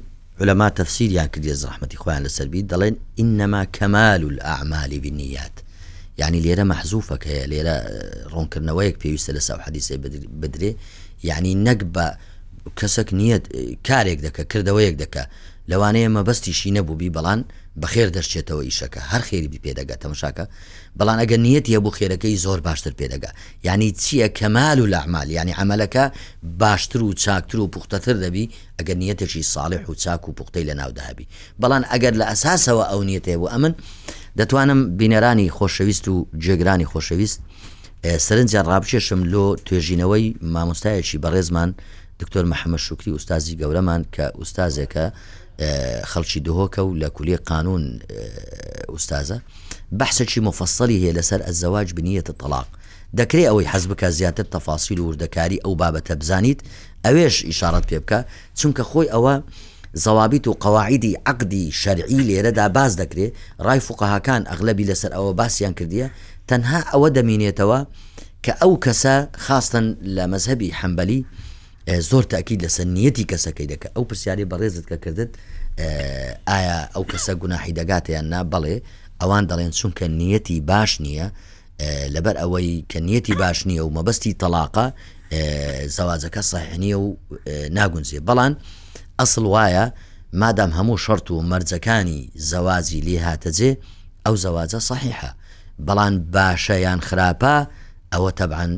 لەما 0.47 0.69
تەفسیریان 0.77 1.27
کردی 1.33 1.55
زەحمەتی 1.63 1.97
خۆیان 2.01 2.21
لەسەربی 2.27 2.63
دەڵێن 2.71 2.95
ئینەما 3.19 3.61
کەمال 3.75 4.21
و 4.23 4.29
ئەعمالی 4.49 4.99
بینیات 5.05 5.55
یعنی 6.19 6.39
لێرە 6.45 6.65
مەحزوفەکەەیە 6.71 7.45
لێرە 7.51 7.75
ڕوونکردنەوەیەک 8.33 8.95
پێویستە 9.01 9.31
لە 9.37 9.41
ساو 9.47 9.59
حەدیسێ 9.67 9.95
بدرێ 10.41 10.71
یعنی 11.29 11.51
نەک 11.67 11.79
بە 11.95 12.05
کەسک 12.79 13.07
نییە 13.19 13.37
کارێک 13.87 14.19
دەکە 14.25 14.43
کردەوەیەک 14.51 14.95
دەکە 15.03 15.23
لەوانەیە 15.71 16.09
مەبەستیشی 16.17 16.71
نەبووبی 16.77 17.09
بەڵان 17.15 17.39
بەخێر 17.81 18.09
دەرچێتەوە 18.15 18.61
ئیشەکە 18.67 19.01
هەر 19.11 19.21
خێری 19.27 19.59
پێدەگا 19.65 19.95
تەمەشاکە 20.03 20.45
بەڵان 20.99 21.17
ئەگە 21.23 21.37
نیەتی 21.45 21.75
هەبوو 21.77 21.91
خێرەکەی 21.97 22.37
زۆر 22.45 22.59
باشتر 22.67 22.93
پێدەگا 22.99 23.31
ینی 23.69 23.89
چییە 24.03 24.27
کەمال 24.39 24.79
و 24.81 24.85
لەعمال 24.93 25.27
ینی 25.39 25.53
عملەکە 25.63 26.03
باشتر 26.61 27.01
و 27.03 27.13
چاکتر 27.23 27.59
و 27.59 27.67
پوختەتر 27.75 28.15
دەبی 28.23 28.45
ئەگەر 28.79 28.95
نیەتێکی 29.03 29.43
ساڵح 29.53 29.83
و 29.89 29.93
چاک 30.03 30.23
و 30.29 30.31
پوختەی 30.37 30.63
لە 30.69 30.73
ناودابی 30.81 31.25
بەڵان 31.61 31.83
ئەگەر 31.91 32.13
لە 32.21 32.25
ئەساسەوە 32.31 32.85
ئەو 32.91 33.01
نیەتێ 33.09 33.35
بوو 33.39 33.49
ئەمن 33.53 33.73
دەتوانم 34.39 34.79
بینەرانی 34.99 35.49
خۆشەویست 35.57 36.07
و 36.07 36.27
جێگرانی 36.43 36.87
خۆشەویست 36.91 37.39
سەرنجیان 38.27 38.65
ڕابچێشم 38.71 39.21
لۆ 39.33 39.45
توێژینەوەی 39.65 40.25
مامۆستایەکی 40.53 41.17
بەڕێزمان 41.23 41.69
دکتۆر 42.19 42.45
محەممە 42.51 42.79
شکری 42.87 43.11
ئوستازی 43.15 43.55
گەورەمان 43.61 44.01
کە 44.15 44.25
ئوستازێکە 44.39 45.05
خەڵکی 46.11 46.39
دهۆکە 46.45 46.81
و 46.87 46.97
لە 47.01 47.09
کولی 47.15 47.37
قانون 47.49 47.83
ئوستازە 48.91 49.37
بەحسەکی 49.99 50.39
مفەسەلی 50.47 50.97
هەیە 51.03 51.11
لەسەر 51.17 51.41
ئەزەواج 51.47 51.87
بنیەتە 51.97 52.33
تەلاق 52.41 52.67
دەکرێت 53.19 53.47
ئەوەی 53.49 53.69
حەز 53.71 53.83
بکە 53.91 54.07
زیاتر 54.19 54.45
تەفاسیل 54.55 54.99
و 54.99 55.05
وردەکاری 55.11 55.59
ئەو 55.65 55.73
بابەتە 55.81 56.13
بزانیت 56.21 56.59
ئەوێش 57.05 57.35
ئیشارەت 57.49 57.85
پێ 57.89 57.97
بکە 58.03 58.19
چونکە 58.59 58.83
خۆی 58.91 59.09
ئەوە 59.13 59.35
زەوابیت 59.93 60.47
و 60.47 60.53
قەواعیدی 60.53 61.15
عقدی 61.25 61.71
شەرعی 61.83 62.19
لێرەدا 62.29 62.69
باز 62.75 62.91
دەکرێت 63.01 63.31
ڕای 63.65 63.79
فوقەهاکان 63.87 64.43
ئەغلبی 64.51 64.85
لەسەر 64.89 65.11
ئەوە 65.17 65.33
باسییان 65.39 65.73
کردیە 65.79 66.07
تەنها 66.49 66.79
ئەوە 66.93 67.09
دەمینێتەوە 67.17 67.79
کە 68.45 68.53
ئەو 68.61 68.73
کەسە 68.85 69.15
خاستن 69.45 69.85
لە 70.15 70.23
مەذهبی 70.31 70.69
حەمبەلی 70.79 71.25
زۆر 72.09 72.23
تاکیید 72.33 72.59
لەسەر 72.65 72.87
نیەتی 72.97 73.25
کەسەکەی 73.31 73.67
دەکە 73.73 73.87
ئەو 73.95 74.03
پرسیاری 74.09 74.45
بەڕێزت 74.51 74.85
کە 74.91 74.97
کردت 75.03 75.29
ئایا 76.49 76.79
ئەو 76.95 77.03
کەسە 77.11 77.31
گوناحی 77.41 77.73
دەگاتیان 77.79 78.25
نا 78.33 78.41
بەڵێ 78.51 78.75
ئەوان 79.21 79.43
دەڵێن 79.49 79.71
چونکە 79.79 80.05
نیەتی 80.21 80.57
باش 80.69 80.91
نییە 81.05 81.27
لەبەر 82.15 82.35
ئەوەی 82.41 82.85
کە 82.91 82.99
نیەتی 83.07 83.35
باش 83.41 83.59
نییە 83.69 83.83
و 83.85 83.89
مەبەستی 83.97 84.33
تەلاقە 84.41 84.85
زەوازەکە 85.95 86.41
ساحنیە 86.51 86.97
و 87.03 87.07
ناگونجێ 87.77 88.19
بەڵان 88.27 88.53
ئەسڵ 89.19 89.45
وایە 89.55 89.85
مادام 90.41 90.71
هەموو 90.77 90.97
شەرت 91.05 91.27
و 91.31 91.41
مەرجەکانی 91.51 92.19
زەوازی 92.49 93.03
لێ 93.07 93.17
هاتەجێ 93.27 93.71
ئەو 94.25 94.35
زەواجە 94.43 94.79
صحیحە 94.91 95.31
بەڵام 95.87 96.13
باشەیان 96.35 96.99
خراپە 97.07 97.55
ئەوە 98.13 98.31
تەبعاان 98.39 98.73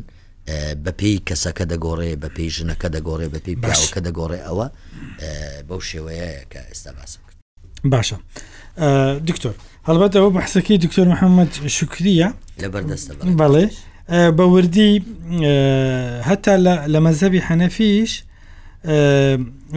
بەپی 0.86 1.14
کەسەکە 1.28 1.66
دەگۆڕێ 1.72 2.12
بە 2.22 2.30
پێی 2.36 2.50
ژنەکە 2.56 2.88
دەگۆڕێ 2.96 3.28
بەپی 3.34 3.56
باوکە 3.64 4.00
دەگۆڕێ 4.08 4.40
ئەوە 4.48 4.68
بەو 5.70 5.80
شێوەیە 5.90 6.30
کە 6.52 6.62
ئێستا 6.70 6.92
باسم 7.00 7.22
کرد 7.28 7.40
باشە 7.94 8.18
دکتۆر 9.30 9.56
هەڵبەت 9.88 10.14
ئەوە 10.18 10.30
بەحسەکەی 10.38 10.78
دکتۆر 10.86 11.08
محەممەد 11.14 11.52
شکریە 11.78 12.30
لە 12.62 12.68
بەردەستە 12.74 13.14
بەڵێ 13.42 13.66
بەوردی 14.38 14.92
هەتا 16.28 16.54
لە 16.94 17.00
مەزەبی 17.06 17.42
حەنەفیش 17.48 18.12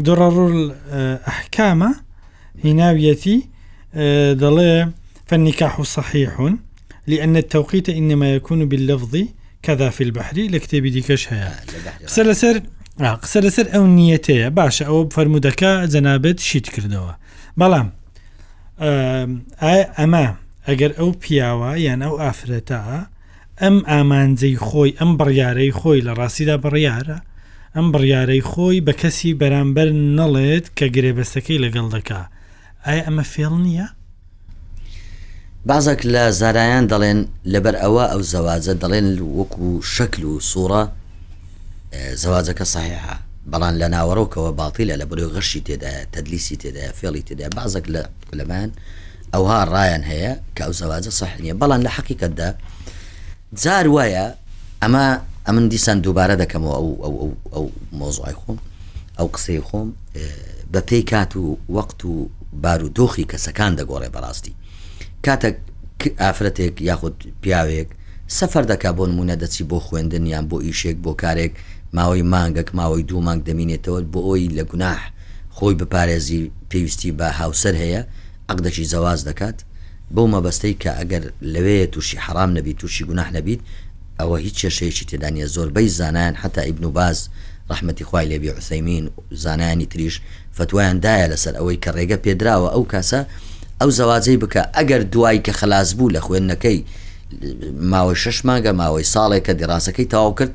دوڕڕول 0.06 0.56
ئەحکامە 1.26 1.90
هیناویەتی 2.64 3.40
دەڵێ 4.42 4.74
فالنكاح 5.28 5.74
صحيح 5.82 6.32
لأن 7.06 7.36
التوقيت 7.36 7.88
إنما 7.88 8.34
يكون 8.34 8.64
باللفظ 8.64 9.14
كذا 9.62 9.90
في 9.90 10.02
البحر 10.04 10.36
لكتابي 10.38 10.90
ديكش 10.90 11.32
هيا 11.32 11.52
قسە 12.06 12.22
لەسەر 12.28 12.56
قسە 13.02 13.40
لەسەر 13.44 13.66
ئەو 13.74 13.84
نیەتەیە 13.98 14.50
باشە 14.58 14.82
ئەو 14.84 15.08
فرەرمودەکە 15.14 15.72
جەنابەت 15.94 16.38
شیت 16.40 16.66
کردەوە 16.74 17.12
بەڵام 17.60 17.88
ئەمە 19.98 20.24
ئەگەر 20.68 20.90
ئەو 20.98 21.10
پیاوە 21.22 21.70
یان 21.86 22.00
ئەو 22.02 22.14
ئافرەتە 22.22 22.80
ئەم 23.62 23.76
ئامانجەی 23.90 24.56
خۆی 24.66 24.92
ئەم 24.98 25.10
بڕیارەی 25.20 25.72
خۆی 25.80 26.00
لە 26.06 26.12
ڕاستیدا 26.18 26.56
بڕیارە 26.64 27.16
ئەم 27.76 27.86
بڕیارەی 27.92 28.42
خۆی 28.50 28.80
بە 28.86 28.92
کەسی 29.02 29.32
بەرامبەر 29.40 29.88
نەڵێت 30.18 30.66
کە 30.78 30.86
گرێبەستەکەی 30.96 31.62
لەگەڵ 31.64 31.86
دەکا 31.94 32.20
ئایا 32.86 33.02
ئەمە 33.06 33.24
فێڵ 33.32 33.54
نییە؟ 33.66 33.86
بازێک 35.68 36.00
لە 36.14 36.24
زارایان 36.40 36.84
دەڵێن 36.92 37.20
لەبەر 37.52 37.74
ئەوە 37.82 38.04
ئەو 38.12 38.22
زەوازە 38.32 38.74
دەڵێن 38.82 39.06
وەکو 39.38 39.66
شەکل 39.94 40.22
و 40.24 40.34
سوورە 40.50 40.82
زەوازەکە 42.22 42.64
ساحەیە 42.74 43.14
بەڵام 43.52 43.74
لە 43.80 43.86
ناوەڕۆکەوە 43.94 44.50
باڵتیلە 44.58 44.94
لە 45.00 45.04
بەرەو 45.10 45.28
غەشی 45.34 45.60
تێدا 45.66 45.94
تەدلیسی 46.14 46.56
تێدا 46.62 46.86
فێڵی 46.98 47.22
تێدا 47.28 47.46
بازێک 47.56 47.86
لە 47.94 48.02
لەمان 48.38 48.70
ئەوها 49.34 49.60
ڕایان 49.72 50.04
هەیە 50.10 50.32
کە 50.56 50.62
ئەو 50.66 50.72
زەوازە 50.80 51.10
سەحنیە 51.20 51.54
بەڵام 51.60 51.80
لە 51.86 51.90
حقیقتدا 51.96 52.48
جار 53.62 53.86
وایە 53.94 54.26
ئەمە 54.82 55.06
ئەمن 55.48 55.68
دیسان 55.72 55.98
دووبارە 56.04 56.34
دەکەمەوە 56.42 56.76
ئەو 56.80 56.88
ئەو 57.04 57.28
ئەو 57.54 57.64
مۆزای 58.00 58.34
خۆم 58.40 58.58
ئەو 59.18 59.28
قسەی 59.34 59.60
خۆم 59.68 59.88
بە 60.72 60.80
پێی 60.88 61.02
کات 61.12 61.32
و 61.36 61.58
وەقت 61.76 62.00
و 62.08 62.12
بارودۆخی 62.62 63.28
کەسەکان 63.32 63.72
دەگۆڕێ 63.78 64.08
بەڕاستی 64.14 64.52
کاتێک 65.26 65.56
ئافرەتێک 66.22 66.74
یاخود 66.88 67.14
پیاوێک 67.42 67.88
سەفەر 68.38 68.64
دەکا 68.72 68.90
بۆ 68.98 69.04
نمونە 69.10 69.34
دەچی 69.42 69.62
بۆ 69.70 69.78
خوێندن 69.86 70.24
یان 70.32 70.44
بۆ 70.50 70.56
ئیشێک 70.66 70.96
بۆ 71.04 71.12
کارێک 71.22 71.52
ماوەی 71.96 72.22
مانگەک 72.32 72.68
ماوەی 72.78 73.02
دوو 73.08 73.20
مانگ 73.26 73.40
دەمینێتەوە 73.48 74.00
بۆ 74.12 74.20
ئەوی 74.26 74.48
لە 74.58 74.62
گوناح 74.70 75.00
خۆی 75.56 75.74
بپارێزی 75.80 76.40
پێویستی 76.70 77.10
بە 77.18 77.28
هاوسەر 77.40 77.74
هەیە 77.82 78.02
عقدەشی 78.52 78.90
زەواز 78.92 79.20
دەکات 79.28 79.58
بۆ 80.14 80.22
مەبەستەی 80.32 80.74
کە 80.82 80.90
ئەگەر 80.98 81.22
لەوەیە 81.52 81.86
تووشی 81.92 82.18
حرام 82.24 82.50
نەبی 82.56 82.74
تووشی 82.80 83.04
گوناح 83.08 83.28
نەبیت 83.36 83.60
ئەوە 84.20 84.36
هیچ 84.44 84.58
کێشەیەکی 84.66 85.06
تێدانە 85.10 85.46
زۆربەی 85.54 85.88
زانان 85.98 86.34
حتا 86.42 86.60
ئیبن 86.68 86.84
و 86.84 86.90
باز 86.90 87.18
ڕحمەتی 87.70 88.02
خوای 88.04 88.26
لێبی 88.30 88.50
عوسەیمین 88.56 89.04
زانانی 89.44 89.86
تریش 89.92 90.14
فتوایاندایە 90.58 91.26
لەسەر 91.32 91.54
ئەوەی 91.58 91.78
کە 91.84 91.90
ڕێگە 91.96 92.16
پێدراوە 92.24 92.68
ئەو 92.74 92.84
کاسە 92.92 93.20
ئەو 93.80 93.90
زەوازەی 93.98 94.36
بکە 94.42 94.62
ئەگەر 94.76 95.02
دوای 95.12 95.38
کە 95.46 95.52
خلاص 95.60 95.90
بوو 95.98 96.10
لە 96.14 96.20
خوێندنەکەی 96.26 96.80
ماوەی 97.92 98.14
شش 98.22 98.38
ماگە 98.48 98.72
ماوەی 98.80 99.04
ساڵێک 99.14 99.42
کە 99.46 99.52
دیڕاستەکەی 99.60 100.06
تاو 100.12 100.30
کرد 100.38 100.52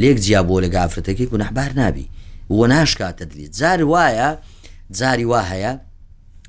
لێک 0.00 0.18
جیا 0.24 0.40
بۆ 0.48 0.56
لە 0.64 0.68
گافرەتەکەی 0.74 1.26
و 1.32 1.36
نەحبار 1.42 1.72
نابی 1.80 2.06
وە 2.58 2.66
ناشکاتە 2.72 3.22
دلیت 3.30 3.52
زار 3.60 3.80
وایە 3.92 4.30
جاری 4.98 5.24
وا 5.30 5.42
هەیە 5.52 5.72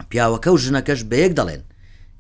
پیاوەکە 0.10 0.48
و 0.52 0.58
ژنەکەش 0.64 1.02
بەیەک 1.12 1.34
دەڵێن 1.40 1.64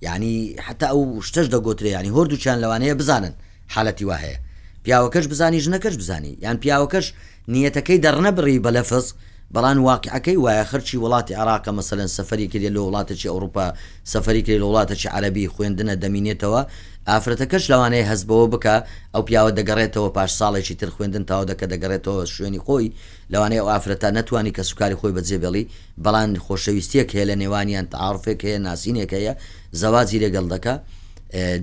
یعنی 0.06 0.34
حتا 0.66 0.88
ئەو 0.94 1.02
شتەش 1.28 1.48
دەگوترێ 1.54 1.86
ینی 1.96 2.10
هۆردووچیان 2.16 2.58
لەوانەیە 2.64 2.96
بزانن 3.00 3.34
حالەتی 3.74 4.05
وا 4.05 4.17
هەیە 4.17 4.38
پیاوەکەش 4.86 5.27
بزانی 5.29 5.62
ژنەکەش 5.65 5.95
بزانی 5.98 6.38
یان 6.43 6.57
پیاوەکەش 6.63 7.05
نیەتەکەی 7.53 8.00
دەرنە 8.05 8.31
بڕی 8.38 8.62
بە 8.65 8.72
لەفز 8.77 9.07
بەڵان 9.55 9.77
واقعەکەی 9.89 10.38
وایە 10.45 10.65
خەرچی 10.72 10.98
وڵاتی 11.03 11.36
عراقە 11.41 11.72
مەسەلەن 11.77 12.10
سەفری 12.17 12.48
کرێ 12.53 12.69
لە 12.75 12.81
وڵاتەی 12.86 13.24
ئەوروپا 13.34 13.65
سەفری 14.13 14.41
کرێ 14.45 14.57
لە 14.62 14.65
وڵاتەی 14.69 15.12
عەربی 15.15 15.51
خوێندنە 15.53 15.95
دەمینێتەوە 16.03 16.62
ئافرەتەکەش 17.10 17.63
لەوانەیە 17.72 18.05
هەزبەوە 18.12 18.48
بکە 18.53 18.75
ئەو 19.13 19.22
پیاوە 19.27 19.51
دەگەڕێتەوە 19.60 20.10
پاش 20.17 20.31
ساڵێکی 20.39 20.75
تر 20.81 20.89
خوێندن 20.95 21.24
تاو 21.29 21.41
دەکە 21.50 21.65
دەگەڕێتەوە 21.74 22.24
شوێنی 22.36 22.62
خۆی 22.65 22.93
لەوانەیە 23.34 23.62
ئەو 23.62 23.69
ئافرەتە 23.74 24.07
نتوانانی 24.17 24.51
کە 24.57 24.62
سوکاری 24.69 24.98
خۆی 25.01 25.15
بەجێبێڵی 25.17 25.63
بەڵان 26.03 26.31
خۆشەویستیەک 26.45 27.10
هەیە 27.15 27.25
لە 27.29 27.36
نێوانیان 27.41 27.86
تعاعرفێک 27.93 28.39
هەیە 28.48 28.60
ناسینێک 28.67 29.12
هەیە 29.17 29.34
زەوازی 29.81 30.19
لەگەڵ 30.24 30.45
دەکە 30.53 30.75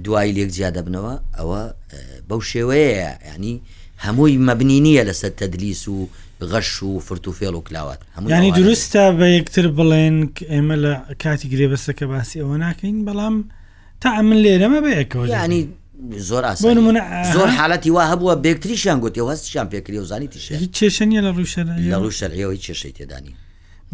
دوای 0.04 0.32
لێک 0.32 0.50
جیا 0.56 0.70
دەبنەوە 0.76 1.14
ئەوە 1.38 1.60
بەو 2.28 2.40
شێوەیە 2.50 3.10
ینی 3.34 3.54
هەمووی 4.04 4.36
مەبنی 4.48 4.78
نییە 4.86 5.04
لەسەر 5.08 5.32
تەدلیس 5.40 5.82
و 5.88 6.08
غەش 6.50 6.82
و 6.82 6.98
فرت 7.06 7.28
و 7.28 7.32
فێڵ 7.38 7.54
و 7.54 7.60
کلاوات 7.62 7.98
هەمووی 8.16 8.50
دروستە 8.60 9.02
بە 9.18 9.26
یەکتر 9.38 9.66
بڵێن 9.76 10.16
ئێمە 10.52 10.76
لە 10.84 10.92
کاتی 11.22 11.48
گرێبەسەکە 11.52 12.04
باسی 12.10 12.40
ئەوە 12.42 12.56
ناکەین 12.64 12.96
بەڵام 13.06 13.34
تا 14.00 14.08
ئەمن 14.16 14.38
لێرەمە 14.44 14.78
بەیەکەوە 14.86 15.24
ینی 15.28 15.62
زۆر 16.28 16.44
زۆر 17.36 17.48
حالەتی 17.58 17.90
وا 17.96 18.04
هەبووە 18.12 18.34
بێکتریشیان 18.44 18.98
گوتی 19.04 19.20
هەستشان 19.20 19.66
پێکری 19.72 19.98
و 19.98 20.04
زانیتی 20.10 20.68
چێشە 20.76 21.02
نیە 21.10 21.22
لە 21.26 21.32
ڕوشە 21.36 21.62
لە 21.90 21.96
ڕوشەرەوەی 22.04 22.58
چێشەی 22.64 22.92
تێدانی 22.98 23.34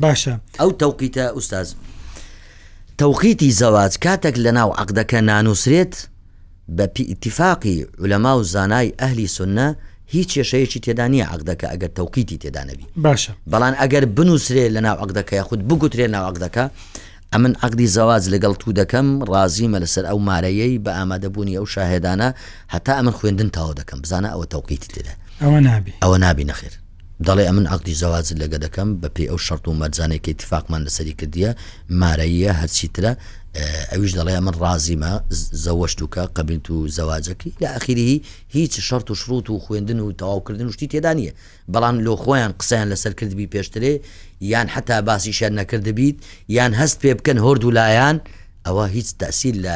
باشە 0.02 0.34
ئەو 0.60 0.70
تەوقیتە 0.80 1.26
ئوستاز 1.34 1.68
تەوقیتی 3.02 3.50
زەواج 3.60 3.94
کاتێک 4.04 4.36
لە 4.44 4.50
ناو 4.58 4.70
عقدەکە 4.80 5.14
نانووسرێت 5.30 5.94
بە 6.78 6.82
پیئتیفاقی 6.94 7.78
ولەما 8.02 8.32
و 8.38 8.42
زانای 8.52 8.92
ئەهلی 9.00 9.28
سنە 9.36 9.66
هیچ 10.14 10.30
کێشەیەکی 10.38 10.78
تێدانە 10.86 11.24
عقدەکە 11.32 11.66
ئەگەر 11.72 11.90
تەوقیتی 11.98 12.36
تێدانەبی 12.42 12.86
باشە 13.04 13.30
بەڵام 13.50 13.74
ئەگەر 13.80 14.04
بنووسرێ 14.16 14.66
لە 14.74 14.80
ناو 14.86 14.96
عقدەکە 15.02 15.32
یاخود 15.32 15.60
بگوترێ 15.68 16.06
ناو 16.08 16.24
عقدەکە 16.34 16.64
ئەمن 17.32 17.52
عقدی 17.64 17.86
زەواز 17.94 18.24
لەگەڵ 18.34 18.54
تو 18.60 18.68
دەکەم 18.78 19.06
ڕازیمە 19.32 19.78
لەسەر 19.82 20.04
ئەو 20.10 20.18
مارەیەی 20.28 20.78
بە 20.84 20.90
ئامادەبوونی 20.98 21.56
ئەو 21.58 21.66
شاهێدانە 21.74 22.28
هەتا 22.74 22.92
ئەمن 22.98 23.14
خوێندن 23.18 23.50
تاو 23.56 23.74
دەکەم 23.80 24.00
بزانە 24.04 24.28
ئەوە 24.32 24.46
تەوقیتی 24.54 24.88
تێدا 24.94 25.14
ئەوە 25.44 25.58
نابی 25.68 25.92
ئەوە 26.04 26.18
نابی 26.24 26.44
نەخێر 26.50 26.72
دەڵێ 27.26 27.44
ئەمن 27.48 27.66
عقدی 27.74 27.94
زەواز 28.02 28.26
لەگە 28.42 28.58
دەکەم 28.64 28.88
بە 29.00 29.08
پێی 29.14 29.26
ئەو 29.30 29.38
شەرت 29.46 29.64
و 29.68 29.78
مەرجانێکی 29.80 30.34
تفاقمان 30.42 30.80
لەسەری 30.86 31.14
کردیە 31.20 31.50
مارەیە 32.00 32.52
هەرچی 32.60 32.88
ترە 32.94 33.12
ئەویش 33.92 34.12
دەڵێ 34.18 34.32
من 34.46 34.54
ڕازیمە 34.62 35.12
زەوەشتوکە 35.64 36.22
قبلت 36.36 36.66
و 36.70 36.76
زەواجەکی 36.96 37.50
لە 37.62 37.68
ئەخیری 37.74 38.20
هیچ 38.56 38.74
شەرت 38.88 39.08
و 39.10 39.14
شروط 39.14 39.46
و 39.50 39.58
خوێندن 39.64 39.98
و 40.00 40.12
تەواوکردن 40.20 40.66
و 40.68 40.72
شتی 40.74 40.88
تێدانە 40.92 41.30
بەڵام 41.74 41.96
لۆ 42.06 42.14
خۆیان 42.22 42.52
قسەیان 42.60 42.88
لەسەر 42.92 43.12
کردبی 43.20 43.46
پێشترێ 43.54 43.92
یان 44.52 44.68
حتا 44.74 45.00
باسی 45.08 45.32
شەر 45.38 45.52
نەکردبیت 45.60 46.16
یان 46.56 46.72
هەست 46.80 46.98
پێ 47.02 47.12
بکەن 47.18 47.38
هۆرد 47.44 47.62
و 47.64 47.70
لایەن 47.78 48.16
ئەوە 48.66 48.84
هیچ 48.96 49.08
تەسییل 49.22 49.56
لە 49.66 49.74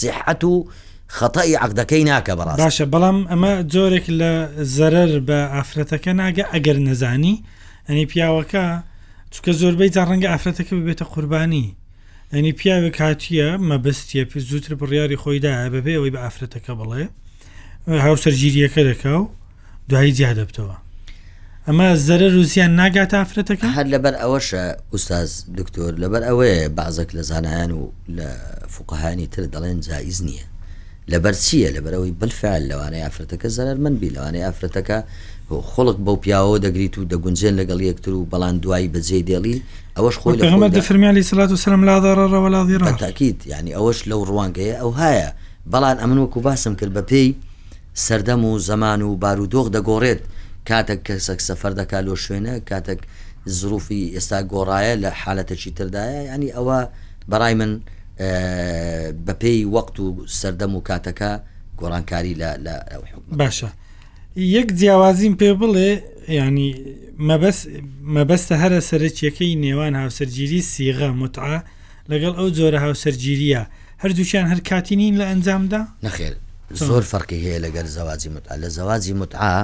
سحەت 0.00 0.42
و 0.52 0.54
خەتەی 1.18 1.56
عقدەکەی 1.64 2.04
ناکە 2.10 2.32
بەڕاست 2.38 2.60
باشە 2.64 2.84
بەڵام 2.92 3.18
ئەمە 3.30 3.52
جۆرێک 3.72 4.06
لە 4.20 4.32
زەرەر 4.76 5.12
بە 5.28 5.38
ئافرەتەکە 5.54 6.12
ناگە 6.20 6.44
ئەگەر 6.52 6.78
نەزانی 6.88 7.36
ئەنی 7.88 8.06
پیاوەکە 8.10 8.66
چکە 9.34 9.52
زۆربەی 9.60 9.90
تا 9.96 10.02
ڕەنگە 10.08 10.28
ئافرەتەکە 10.32 10.72
ببێتە 10.78 11.04
قوربانی 11.12 11.66
ئەنی 12.32 12.52
پیاوێک 12.58 12.96
هاتیە 13.04 13.48
مەبستیە 13.70 14.24
پێ 14.30 14.38
زووتر 14.48 14.70
بڕیاری 14.80 15.16
خۆیدا 15.22 15.52
بەبێ 15.74 15.92
ئەوی 15.96 16.10
بە 16.14 16.18
ئافرەتەکە 16.24 16.72
بڵێ 16.80 17.04
هاوسەرگیریەکە 18.04 18.82
دەکا 18.90 19.14
و 19.22 19.26
دوایی 19.90 20.12
جیا 20.16 20.32
دەبتەوە 20.38 20.76
ئەمە 21.68 21.86
زەرە 22.06 22.26
رووسیان 22.34 22.72
ناگات 22.80 23.12
ئافرەتەکە 23.18 23.66
هەر 23.78 23.86
لەبەر 23.94 24.14
ئەوەشە 24.22 24.64
ئوستاز 24.92 25.30
دکتۆر 25.58 25.92
لەبەر 26.02 26.22
ئەوەیە 26.28 26.68
بازەك 26.80 27.10
لە 27.16 27.22
زانایان 27.30 27.70
و 27.78 27.82
لە 28.16 28.28
فوقهانی 28.74 29.26
تر 29.32 29.42
دەڵێن 29.52 29.78
جایز 29.88 30.20
نییە 30.28 30.46
لەبەر 31.12 31.34
چییە 31.44 31.70
لەبەرەوەی 31.76 32.12
بلفعل 32.20 32.62
لەوانەیە 32.70 33.04
ئافرەتەکە 33.06 33.48
زەرەر 33.56 33.76
من 33.84 33.94
بی 34.00 34.10
لەوانەیە 34.16 34.44
ئافرەتەکە 34.48 34.98
خۆڵک 35.72 35.98
بەو 36.06 36.16
پیاوە 36.24 36.58
دەگریت 36.64 36.94
و 36.98 37.04
دەگونجێن 37.12 37.54
لەگەڵ 37.60 37.80
یەکتر 37.90 38.12
و 38.14 38.26
بەڵان 38.32 38.54
دوایی 38.62 38.88
بەجێ 38.94 39.18
دێڵی 39.28 39.54
ئەوەش 39.96 40.16
خۆی 40.20 40.36
لە 40.38 40.80
فرمیالی 40.88 41.22
سلات 41.30 41.50
و 41.52 41.56
سلم 41.64 41.82
لادەڕەوە 41.90 42.48
لادیڕ 42.54 42.82
تاکییت 43.04 43.38
ینی 43.52 43.72
ئەوەش 43.76 43.98
لەو 44.10 44.20
ڕوانگەیە 44.30 44.76
ئەو 44.80 44.90
هایە 45.00 45.28
بەڵان 45.72 45.96
ئەمن 46.00 46.18
وەکو 46.18 46.40
باسم 46.48 46.74
کرد 46.80 46.92
بە 46.98 47.02
پێی 47.10 47.28
سەردەم 48.06 48.42
و 48.48 48.52
زەمان 48.68 49.00
و 49.06 49.10
بارودۆخ 49.22 49.66
دەگۆڕێت 49.76 50.22
کاتێک 50.68 51.00
کەسەک 51.06 51.40
سەفەر 51.48 51.72
دەکا 51.80 51.98
لۆ 52.06 52.14
شوێنە 52.24 52.54
کاتێک 52.70 53.00
زروفی 53.56 54.02
ئێستا 54.16 54.38
گۆڕایە 54.52 54.94
لە 55.04 55.10
حالەتەکی 55.22 55.70
تردایە 55.76 56.20
ینی 56.32 56.50
ئەوە 56.56 56.78
بەڕای 57.30 57.54
من 57.60 57.72
بە 59.26 59.32
پێی 59.42 59.64
وەقت 59.74 60.00
و 60.00 60.06
سەردەم 60.40 60.72
و 60.78 60.82
کاتەکە 60.88 61.30
گۆڕانکاری 61.80 62.34
لە 62.42 62.50
باشە 63.40 63.68
یەک 64.56 64.68
جیاوازیم 64.78 65.34
پێ 65.40 65.50
بڵێ 65.60 65.90
ینی 66.40 66.70
مەبەستە 68.16 68.54
هەرە 68.62 68.78
سەرچیەکەی 68.90 69.58
نێوان 69.64 69.94
هاوسەرگیری 70.02 70.60
سیغە 70.72 71.10
متع 71.22 71.50
لەگەڵ 72.12 72.34
ئەو 72.38 72.48
جۆرە 72.56 72.78
هاوسەرگیریە 72.84 73.62
هەردووچیان 74.02 74.46
هەر 74.52 74.60
کاتینین 74.70 75.14
لە 75.20 75.24
ئەنجامدا 75.30 75.80
نەخێر 76.06 76.34
زۆر 76.88 77.04
فەرقی 77.12 77.38
هەیە 77.44 77.58
لەگەر 77.66 77.86
زەوازی 77.96 78.28
متع 78.34 78.50
لە 78.62 78.68
زەوازی 78.76 79.12
متعا 79.22 79.56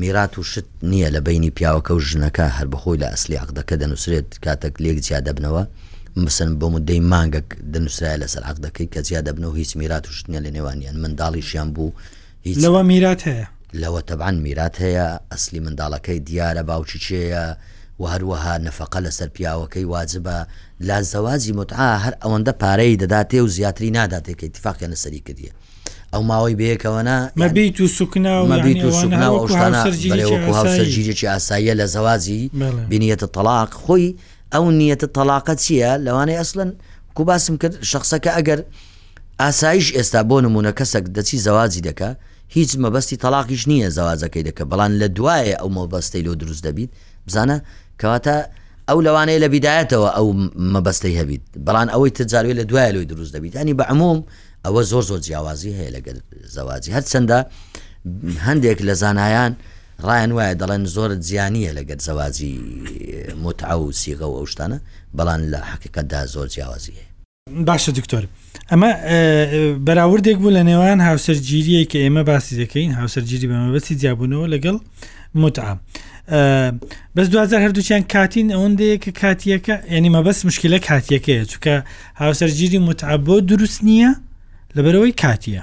میرات 0.00 0.34
و 0.38 0.42
شت 0.50 0.66
نییە 0.90 1.08
لە 1.14 1.20
بینی 1.26 1.50
پیاوەکە 1.58 1.90
و 1.94 2.00
ژنەکە 2.08 2.46
هەر 2.56 2.66
بەخۆی 2.72 2.98
لە 3.02 3.08
ئەسلی 3.12 3.36
عقدەکە 3.44 3.74
دەنووسێت 3.80 4.28
کاتەک 4.44 4.74
لێک 4.84 4.98
جیا 5.06 5.20
دەبنەوە 5.28 5.64
مثلن 6.16 6.58
بۆ 6.58 6.64
مدەی 6.70 7.00
مانگەک 7.00 7.46
دەنووسرای 7.74 8.18
لەسەر 8.22 8.42
عق 8.42 8.56
دەکەی 8.56 8.86
کە 8.94 8.98
زیاد 9.00 9.28
دەبنەوە 9.28 9.56
هیچ 9.56 9.76
میرات 9.76 10.06
وشتنیە 10.08 10.40
لە 10.44 10.50
نێوانیان 10.56 10.96
منداڵیشیان 11.02 11.68
بوو 11.74 11.92
هیچ 12.42 12.56
لەوە 12.58 12.82
میرات 12.84 13.20
هەیە 13.22 13.46
لەوە 13.82 14.00
تەبان 14.08 14.34
میرات 14.34 14.74
هەیە 14.78 15.08
ئەسلی 15.34 15.60
منداڵەکەی 15.66 16.20
دیارە 16.28 16.62
باوچی 16.68 16.98
چێە 17.06 17.56
و 18.00 18.04
هەروەها 18.06 18.54
نەفقە 18.66 19.00
لەسەر 19.06 19.28
پیاوەکەی 19.36 19.86
واجبە 19.94 20.38
لا 20.80 21.02
زەوازی 21.02 21.52
متعا 21.52 21.98
هەر 22.04 22.14
ئەوەندە 22.24 22.52
پارەی 22.62 22.96
دەداتێ 23.02 23.34
و 23.34 23.46
زیاتری 23.48 23.90
ناداتێککە 23.90 24.44
اتفاقیان 24.44 24.92
لەسەری 24.94 25.20
کردیە. 25.28 25.52
ئەو 26.14 26.22
ماوەی 26.30 26.54
بەیەکەوەنا 26.60 27.18
مەبییت 27.42 27.76
و 27.80 27.86
سوکناوەبییت 27.96 28.84
و 28.84 28.90
سوکناوە 29.02 29.38
ئەوشتانە 29.42 29.80
هاوسەرگیریی 30.50 31.28
ئاساییە 31.32 31.74
لە 31.80 31.86
زەوازی 31.94 32.40
بینیەتە 32.90 33.26
تەلاق 33.36 33.70
خۆی 33.86 34.10
ئەو 34.54 34.64
نیەتە 34.80 35.06
تەلاقەت 35.16 35.58
چییە 35.66 35.90
لەوانەیە 36.06 36.38
ئەسلن 36.42 36.70
کو 37.16 37.22
باسم 37.30 37.56
کرد 37.62 37.74
شخصەکە 37.92 38.30
ئەگەر 38.38 38.60
ئاسایش 39.42 39.88
ئێستا 39.96 40.20
بۆ 40.28 40.36
نمونە 40.46 40.72
کەسێک 40.78 41.04
دەچی 41.16 41.38
زەوازی 41.46 41.82
دەکە 41.88 42.08
هیچ 42.56 42.70
مەبەستی 42.82 43.16
تەلاقیش 43.24 43.62
نییە 43.70 43.88
زەوازەکەی 43.96 44.44
دەکە 44.48 44.64
بەڵان 44.70 44.92
لە 45.00 45.06
دوایە 45.16 45.56
ئەو 45.60 45.68
مەبەستەی 45.78 46.22
لۆ 46.26 46.32
دروست 46.42 46.62
دەبیت 46.66 46.90
بزانە 47.26 47.56
کەواتە 48.00 48.34
ئەو 48.88 48.98
لەوانەیە 49.06 49.40
لە 49.44 49.48
بیدایەتەوە 49.54 50.08
ئەو 50.16 50.26
مەبەستەی 50.74 51.14
هەبیت 51.20 51.42
بەڵان 51.66 51.88
ئەوەی 51.94 52.10
تجاروی 52.18 52.54
لە 52.60 52.64
دوایە 52.70 52.92
لۆی 52.96 53.04
دروست 53.12 53.32
دەبیت 53.36 53.52
ینی 53.60 53.74
بە 53.80 53.84
عموم 53.92 54.18
ئەوە 54.66 54.82
زۆر 54.90 55.04
زۆر 55.10 55.18
جیاوازی 55.26 55.72
هەیە 55.78 55.90
لەگەر 55.96 56.16
زەوازی 56.54 56.90
هەر 56.96 57.04
چنددە 57.12 57.38
هەندێک 58.46 58.78
لە 58.88 58.94
زانایان 59.02 59.52
ڕایان 60.02 60.32
وایە 60.32 60.54
دەڵێن 60.60 60.84
زۆر 60.94 61.10
زیانیە 61.14 61.72
لەگەر 61.78 61.98
زەوازی 62.06 62.54
متعە 63.44 63.74
و 63.82 63.92
سیغە 64.00 64.24
و 64.30 64.34
ئەوشتانە 64.38 64.78
بەڵان 65.18 65.40
لە 65.52 65.60
حقیقتدا 65.70 66.26
زۆر 66.34 66.46
جیاوازیە 66.54 67.06
باشە 67.68 67.90
دکتۆر 67.98 68.22
ئەمە 68.70 68.90
بەراوردێک 69.86 70.36
بوو 70.42 70.50
لە 70.56 70.62
نێوان 70.68 70.98
هاوسەرگیریە 71.08 71.82
کە 71.90 71.98
ئێمە 72.04 72.22
باسی 72.28 72.54
دەکەین 72.64 72.90
هاوسەرگیری 73.00 73.46
بەمەبەسی 73.50 73.94
جیاببوونەوە 74.00 74.46
لەگەڵ 74.54 74.76
متعام 75.42 75.78
بەس 77.16 77.26
دوزار 77.32 77.60
هەردووچیان 77.64 78.02
کاتین 78.14 78.46
ئەوەندەیە 78.54 78.96
کە 79.04 79.10
کاتیەکە 79.22 79.74
ینیمە 79.96 80.20
بەس 80.26 80.38
مشکلە 80.48 80.78
کاتیەکەیە 80.88 81.44
چونکە 81.50 81.74
هاوسەرگیری 82.22 82.78
متعاب 82.88 83.20
بۆ 83.26 83.34
دروست 83.50 83.80
نییە 83.88 84.10
لەبەرەوەی 84.76 85.14
کاتیە 85.22 85.62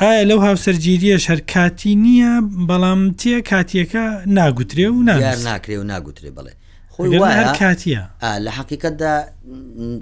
ئایا 0.00 0.22
لەو 0.24 0.38
هاوسەرگیریە 0.46 1.18
شەرکاتی 1.26 1.92
نییە 2.04 2.32
بەڵامتیە 2.68 3.40
کاتیەکە 3.50 4.06
ناگوترێ 4.38 4.86
و 4.90 5.02
ناکرێ 5.02 5.76
و 5.80 5.84
ناگوترێ 5.84 6.30
بڵێ 6.30 6.52
کاتیە 7.58 8.02
لە 8.44 8.50
حقیقتدا 8.58 9.12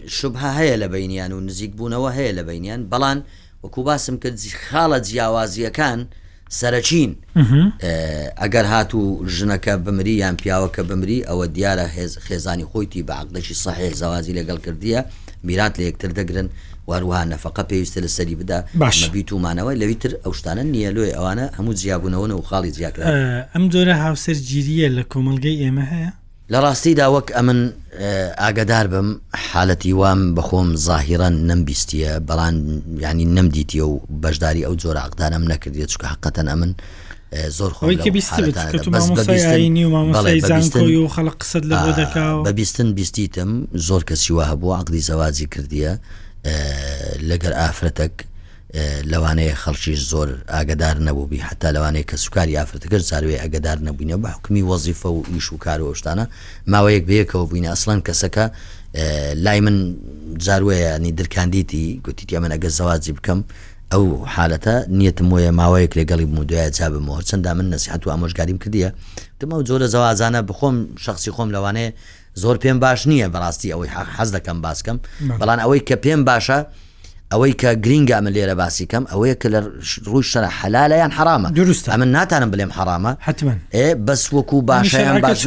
شوبها 0.06 0.50
هەیە 0.58 0.76
لە 0.82 0.86
بینیان 0.94 1.32
و 1.32 1.40
نزیک 1.40 1.72
بوونەوە 1.76 2.10
هەیە 2.16 2.32
لە 2.38 2.42
بینیان 2.48 2.86
بەڵان 2.92 3.18
وەکو 3.64 3.82
باسم 3.88 4.16
کرد 4.22 4.38
خاڵە 4.66 4.98
جیاوازیەکان 5.06 5.98
سەرچین 6.60 7.10
ئەگەر 8.42 8.64
هاتوو 8.74 9.28
ژنەکە 9.38 9.74
بمری 9.84 10.14
یان 10.22 10.36
پیاوەکە 10.42 10.82
بمری 10.88 11.24
ئەوە 11.28 11.46
دیارە 11.56 11.86
خێزانی 12.26 12.64
خۆیتی 12.70 13.02
بەعقدەشی 13.08 13.60
سەحێ 13.64 13.88
زەوازی 14.00 14.36
لەگەڵ 14.38 14.58
کردیە 14.66 15.00
میرات 15.44 15.74
لە 15.78 15.82
یەکتر 15.88 16.08
دەگرن 16.18 16.48
واروها 16.86 17.24
نەفقە 17.30 17.62
پێویستە 17.70 18.00
لە 18.04 18.06
سەری 18.08 18.34
بدا 18.40 18.64
باشبی 18.74 19.22
تومانەوە 19.30 19.72
لەویتر 19.80 20.12
ئەوشتانە 20.24 20.64
نییە 20.74 20.90
لۆی 20.96 21.12
ئەوانە 21.16 21.46
هەموو 21.58 21.74
جیابوونەوە 21.80 22.26
و 22.38 22.42
خاڵی 22.50 22.70
زیاتر 22.78 23.02
ئەم 23.54 23.64
جۆرە 23.72 23.94
هاوسەر 24.04 24.38
گیریە 24.50 24.88
لە 24.98 25.02
کۆمەلگەی 25.12 25.56
ئێمە 25.62 25.84
هەیە 25.92 26.10
لە 26.52 26.58
ڕاستیدا 26.64 27.06
وەک 27.16 27.28
ئەمن 27.36 27.60
ئاگدار 28.42 28.86
بم 28.94 29.08
حالەتی 29.48 29.92
وام 30.00 30.20
بەخۆم 30.36 30.68
زاهران 30.88 31.34
نەمبیستیە 31.50 32.12
بەڵان 32.28 32.54
ینی 33.04 33.26
نەمدیتیە 33.36 33.82
و 33.90 33.94
بەشداری 34.22 34.66
ئەو 34.66 34.74
جۆرە 34.82 35.00
عقدانم 35.08 35.44
نەکردێت 35.52 35.90
چکە 35.92 36.06
حقەتەن 36.14 36.46
ئەمن. 36.52 36.72
زۆر 37.48 37.72
بەبیستن 42.44 42.88
بیستیتم 42.98 43.50
زۆر 43.88 44.02
کەسیوا 44.08 44.44
هەبوو 44.50 44.74
عقدی 44.80 45.02
زەوازی 45.08 45.46
کردیە 45.54 45.92
لەگەر 47.30 47.52
ئافرەتەک 47.60 48.12
لەوانەیە 49.12 49.54
خەڵکی 49.62 49.96
زۆر 50.10 50.28
ئاگدار 50.48 50.96
نەبووبی 51.06 51.38
حتا 51.38 51.68
لەوانەیە 51.76 52.04
کە 52.10 52.16
سوکاری 52.16 52.58
ئافرەتەکە 52.58 52.98
زاروێ 53.10 53.36
ئەگدار 53.42 53.78
نەبووینە 53.86 54.16
بە 54.22 54.28
حکمی 54.36 54.62
وەزیفە 54.70 55.06
و 55.06 55.22
ئیش 55.32 55.52
و 55.52 55.58
کارەوە 55.64 55.98
شتانە 55.98 56.24
ماوەیەک 56.72 57.04
بەیەکەوە 57.10 57.46
بووینە 57.50 57.68
ئەسلان 57.74 58.00
کەسەکە 58.06 58.44
لای 59.44 59.60
من 59.60 59.96
جاروەیە 60.46 60.92
نی 61.02 61.12
درکاندیتی 61.18 62.00
گوتیت 62.04 62.34
من 62.42 62.50
ئەگە 62.56 62.68
زەوازی 62.78 63.12
بکەم 63.16 63.38
ئەو 63.94 64.04
حالەتە 64.34 64.74
نیەتم 64.98 65.28
وە 65.34 65.40
ماوەیەک 65.60 65.92
لەگەڵی 66.00 66.26
مودوایە 66.36 66.70
چابمەوە 66.78 67.20
چەندا 67.28 67.50
من 67.58 67.66
نسیحات 67.74 68.06
و 68.06 68.10
ئامۆژگاریم 68.14 68.58
کردیە 68.62 68.90
دمە 69.40 69.56
جۆرە 69.68 69.86
زەوازانە 69.94 70.40
بخۆم 70.50 70.76
شخصی 71.04 71.30
خۆم 71.34 71.48
لەوانەیە 71.54 71.90
زۆر 72.42 72.56
پێم 72.62 72.76
باش 72.84 73.00
نییە 73.10 73.26
بەڕاستی 73.34 73.68
ئەوەی 73.74 73.90
حەز 74.16 74.28
دەکەم 74.36 74.58
باسکەم 74.66 74.96
بەڵام 75.40 75.58
ئەوەی 75.64 75.80
کە 75.88 75.94
پێم 76.04 76.20
باشە 76.28 76.58
ئەوەی 77.32 77.52
کە 77.60 77.70
گرینگە 77.84 78.14
ئەمە 78.18 78.30
لێرە 78.36 78.54
باسیکەم 78.62 79.04
ئەوەیە 79.12 79.34
کە 79.42 79.48
لە 79.54 79.60
ڕووی 80.06 80.24
شەرە 80.32 80.50
حەلالە 80.60 80.96
یان 81.02 81.10
حرامە 81.18 81.48
درست 81.60 81.84
ئەمە 81.92 82.06
ناتانم 82.16 82.50
بڵێم 82.54 82.72
حرامە 82.78 83.12
حتمما 83.26 83.54
ئێ 83.76 83.88
بەس 84.06 84.24
وەکو 84.34 84.58
باشیان 84.70 85.20
باش 85.24 85.40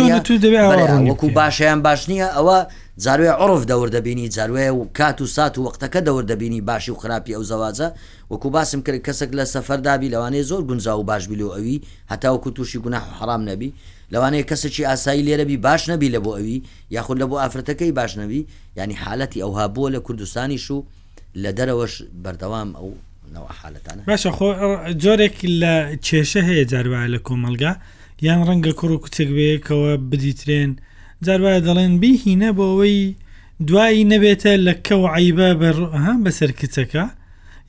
وەکو 1.10 1.28
باشیان 1.40 1.80
باش 1.86 2.02
نییە 2.12 2.30
ئەوە 2.38 2.58
جاروێ 3.04 3.30
عرف 3.42 3.64
دەوردەبینی 3.72 4.28
جاروێ 4.36 4.70
و 4.74 4.88
کات 4.98 5.22
و 5.22 5.26
سات 5.26 5.58
و 5.58 5.62
وەختەکە 5.66 6.00
دەوردەبینی 6.08 6.62
باشی 6.70 6.92
و 6.92 6.96
خراپی 6.96 7.34
ئەو 7.36 7.44
زەوازە 7.52 7.88
وەکو 8.32 8.48
باسم 8.50 8.82
کرد 8.82 9.06
کەسێک 9.08 9.32
لە 9.40 9.44
سەفەردابی 9.54 10.12
لەوانەیە 10.14 10.44
زۆر 10.50 10.62
گونجا 10.70 10.98
و 11.00 11.04
باش 11.04 11.28
بیل 11.28 11.42
و 11.42 11.50
ئەوی 11.56 11.82
هەتاوەکو 12.12 12.50
تووشی 12.56 12.78
گوناح 12.80 13.04
حرام 13.20 13.42
نەبی 13.50 13.72
لەوانەیە 14.14 14.46
کەسێکی 14.50 14.80
ئاسایی 14.90 15.24
لێرەبی 15.28 15.58
باش 15.58 15.90
نەبی 15.92 16.10
لە 16.16 16.20
بۆ 16.24 16.32
ئەوی 16.38 16.62
یاخود 16.92 17.18
لە 17.22 17.26
بۆ 17.30 17.36
ئافرەتەکەی 17.44 17.92
باش 17.92 18.18
نەبی 18.20 18.46
ینی 18.78 18.94
حالەتی 18.96 19.42
ئەوها 19.42 19.66
بووە 19.76 19.90
لە 19.96 20.00
کوردستانیش 20.06 20.72
و 20.72 20.84
لە 21.44 21.50
دەرەوەش 21.58 21.94
بەردەوام 22.24 22.70
ئەو 22.78 22.90
حالەتانە 23.62 24.02
باشە 24.12 24.32
خۆ 24.38 24.46
جۆرێک 25.04 25.38
لە 25.62 25.74
کێشە 26.06 26.42
هەیە 26.50 26.66
جاروایە 26.72 27.08
لە 27.16 27.20
کۆمەلگا 27.28 27.74
یان 28.28 28.40
ڕەنگە 28.48 28.72
کوڕ 28.80 28.92
و 28.96 29.02
کوچێک 29.04 29.30
بێ 29.38 29.50
کەەوە 29.68 29.94
بدیترێن 30.12 30.72
جارواە 31.26 31.60
دەڵێن 31.68 31.94
بیهینە 32.02 32.50
بۆ 32.58 32.64
ئەوەی 32.72 33.00
دوایی 33.68 34.04
نەبێتە 34.14 34.52
لە 34.66 34.74
کەو 34.88 35.02
عیبە 35.16 35.50
بەها 35.62 36.14
بەسەر 36.24 36.52
کچەکە 36.60 37.06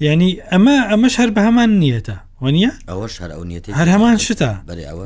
ینی 0.06 0.32
ئەمە 0.52 0.76
ئەمەش 0.90 1.14
هەر 1.20 1.30
بە 1.36 1.40
هەمان 1.46 1.70
نیەتە 1.82 2.16
وەنیە 2.42 2.72
ئەوەش 2.90 3.14
هەر 3.22 3.30
ئەو 3.36 3.44
نیێتی 3.48 3.72
هەر 3.78 3.88
هەمان 3.94 4.16
شتا 4.26 4.52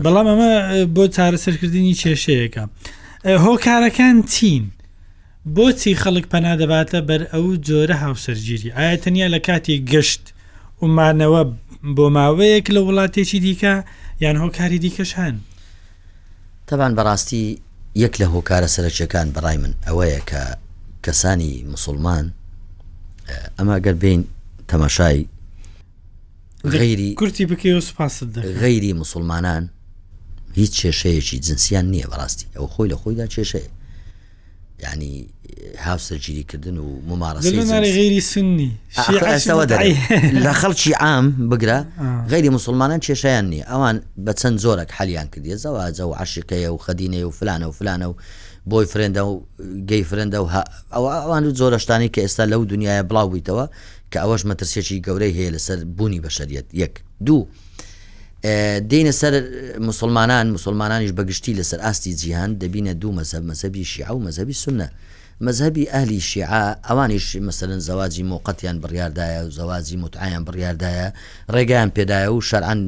بەڵام 0.05 0.27
ئەمە 0.31 0.51
بۆ 0.95 1.05
چارەسەرکردنی 1.17 1.95
کێشەیەەکە 2.01 2.65
هۆکارەکان 3.45 4.17
چین 4.35 4.65
بۆچی 5.57 5.95
خەڵک 6.03 6.27
پەنا 6.33 6.53
دەباتە 6.61 7.01
بەر 7.09 7.23
ئەو 7.33 7.47
جۆرە 7.67 7.97
هاوسەرگیری 8.03 8.73
ئایا 8.77 8.97
تەنیا 9.05 9.29
لە 9.35 9.41
کاتی 9.47 9.83
گەشت 9.93 10.25
ومانەوە 10.83 11.43
بۆ 11.97 12.07
ماوەیەک 12.17 12.67
لە 12.75 12.81
وڵاتێکی 12.87 13.39
دیکە 13.45 13.75
یان 14.25 14.37
هۆکاری 14.43 14.79
دیکەش 14.85 15.11
هەن 15.21 15.37
تەبان 16.69 16.93
بەڕاستی 16.99 17.45
یەک 18.01 18.15
لە 18.21 18.27
هۆکارە 18.35 18.69
سەرچەکان 18.75 19.29
بەڕای 19.37 19.57
من 19.63 19.73
ئەوەیە 19.87 20.21
کە 20.31 20.43
کەسانی 21.05 21.53
مسلمان 21.73 22.25
ئەمە 23.59 23.77
گەر 23.85 23.95
بین 24.05 24.21
تەماشای 24.73 25.19
غیری 26.73 27.11
کورتی 27.21 27.45
بکەوە 27.51 27.81
سپاس 27.89 28.15
غیری 28.63 28.93
مسلمانان 29.03 29.63
هیچ 30.61 30.73
کێشەیەکی 30.81 31.37
جنسیان 31.47 31.87
نییە 31.93 32.07
بەڕاستی 32.11 32.51
ئەو 32.57 32.67
خۆی 32.73 32.89
لە 32.93 32.97
خۆیدا 33.03 33.27
کێشەیە 33.35 33.69
ینی 34.95 35.27
هاوسەرگیریکردن 35.79 36.77
و 36.79 36.99
ممارەسی 37.11 37.47
غیری 37.47 38.21
سنی 38.21 38.79
لە 40.47 40.53
خەڵکی 40.53 40.93
عام 41.01 41.27
بگرە 41.51 41.79
غیری 42.31 42.49
مسلمانان 42.49 43.01
کێشیان 43.01 43.45
نیە 43.51 43.65
ئەوان 43.73 43.97
بە 44.27 44.33
چەند 44.41 44.59
زۆرەك 44.59 44.91
حەلیان 44.99 45.27
کردی 45.33 45.57
زەواجە 45.57 46.01
و 46.11 46.13
عاشقەیە 46.23 46.71
و 46.75 46.79
خەدینەیە 46.87 47.27
و 47.29 47.31
فلانە 47.31 47.67
و 47.69 47.73
فلانە 47.79 48.05
و 48.11 48.15
بۆی 48.71 48.87
فرێندە 48.93 49.19
و 49.31 49.35
گەی 49.91 50.05
فرێندە 50.11 50.35
و 50.45 50.49
ئەوان 51.25 51.45
زۆرەشتانی 51.61 52.11
کە 52.17 52.21
ئێستا 52.25 52.45
لەو 52.53 52.63
دنیاە 52.73 53.03
بڵاو 53.11 53.29
بیتەوە 53.35 53.67
کە 54.15 54.19
ئەوەش 54.23 54.43
مەترسێکی 54.51 55.03
گەورەی 55.07 55.33
هەیە 55.39 55.51
لەسەر 55.55 55.79
بوونی 55.97 56.21
بەشریت 56.25 56.67
یەک 56.83 56.93
دوو. 57.27 57.45
دێنە 58.91 59.13
سەر 59.21 59.35
مسلمانان 59.91 60.47
مسلمانانیش 60.59 61.13
بەگشتی 61.19 61.53
لەسەر 61.59 61.81
ئاستی 61.87 62.13
جیهان 62.21 62.51
دەبینە 62.63 62.93
دوو 63.01 63.13
مەسەب 63.19 63.43
مەسەبی 63.51 63.83
شیع 63.93 64.09
و 64.17 64.21
مەزەبی 64.27 64.57
سنە 64.65 64.89
مەزهبی 65.47 65.85
ئەهلی 65.93 66.21
شیع 66.31 66.49
ئەوانیش 66.89 67.27
مەسەرن 67.49 67.81
زەواجی 67.87 68.25
مۆقەتیان 68.31 68.77
بڕاردایە 68.83 69.41
و 69.47 69.51
زەواجی 69.59 69.97
متعایان 70.05 70.43
بڕاردایە 70.49 71.07
ڕێگایان 71.55 71.91
پێدایە 71.97 72.29
و 72.35 72.41
شەرعان 72.49 72.81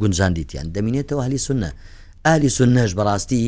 گونجاندیتیان 0.00 0.66
دەمینێتەوە 0.76 1.22
هەلی 1.26 1.40
سنە 1.46 1.70
ئالی 2.26 2.50
سنەش 2.58 2.90
بەڕاستی 2.98 3.44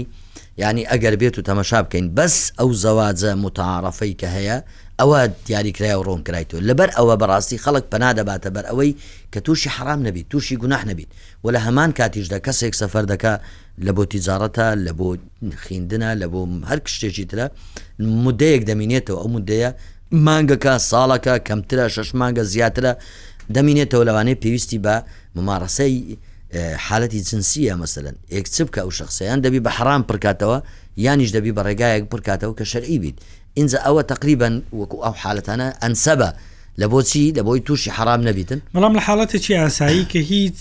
ینی 0.62 0.84
ئەگەر 0.92 1.14
بێت 1.20 1.36
و 1.38 1.42
تەمەشا 1.48 1.78
بکەین 1.86 2.06
بەس 2.18 2.36
ئەو 2.60 2.70
زەواجە 2.84 3.32
متعاعرفەی 3.44 4.14
کە 4.20 4.26
هەیە 4.36 4.58
ئەوە 5.00 5.18
دیاریکرای 5.46 5.94
و 5.98 6.02
ڕۆم 6.08 6.20
کرایتۆ 6.26 6.56
لەبەر 6.68 6.88
ئەوە 6.98 7.14
بەڕاستی 7.20 7.56
خەڵک 7.64 7.84
پەنادەباتە 7.92 8.48
بەر 8.56 8.64
ئەوەی 8.70 8.92
کە 9.32 9.38
تووشی 9.46 9.70
حرام 9.76 10.00
نەبیت 10.06 10.26
تووشی 10.32 10.56
گوناح 10.62 10.82
نەبیت 10.90 11.10
و 11.44 11.46
لە 11.54 11.58
هەمان 11.66 11.90
کاتیشدا 11.98 12.38
کەسێک 12.46 12.74
سەفەر 12.82 13.04
دەکا 13.12 13.34
لە 13.86 13.92
بۆ 13.96 14.02
تیزارەتە 14.12 14.66
لە 14.86 14.92
بۆ 14.98 15.08
خوێندنە 15.62 16.10
لە 16.20 16.26
بۆ 16.32 16.40
هەر 16.70 16.78
شتێکی 16.94 17.26
ترە 17.30 17.46
مودەیەک 18.24 18.62
دەمینێتەوە 18.70 19.18
ئەو 19.20 19.28
مودەیە 19.34 19.70
مانگەکە 20.26 20.74
ساڵەکە 20.90 21.34
کەمترە 21.48 21.84
شش 21.94 22.08
مانگە 22.20 22.42
زیاترە 22.52 22.92
دەمینێتەوە 23.56 24.04
لەوانەیە 24.08 24.40
پێویستی 24.42 24.78
بە 24.84 24.94
ممارەسەی 25.36 25.94
حالەتی 26.86 27.20
جنسیە 27.28 27.74
مەسەن 27.82 28.06
ئێکچ 28.32 28.56
بکە 28.66 28.80
ئەو 28.84 28.90
شخصیان 29.00 29.38
دەبی 29.44 29.60
بە 29.66 29.70
حرام 29.78 30.02
پرکاتەوە 30.10 30.58
یانیش 31.06 31.30
دەبی 31.36 31.52
بە 31.56 31.62
ڕێگایەک 31.68 32.04
پرکاتەوە 32.12 32.52
کە 32.58 32.64
شەرعی 32.72 32.98
بیت 33.02 33.18
اینجا 33.58 33.78
ئەوە 33.78 34.04
تقریبا 34.12 34.50
وەکو 34.80 34.96
ئەو 35.04 35.14
حالەتانە 35.22 35.68
ئەنسەبە 35.82 36.30
لە 36.80 36.86
بۆچی 36.92 37.32
لە 37.36 37.38
بۆی 37.46 37.60
تووشی 37.66 37.90
حرام 37.90 38.20
نەبیتن 38.28 38.60
بەڵام 38.74 38.92
لە 38.98 39.00
حالڵەتێکی 39.06 39.50
ئاسایی 39.60 40.06
کە 40.12 40.16
هیچ 40.30 40.60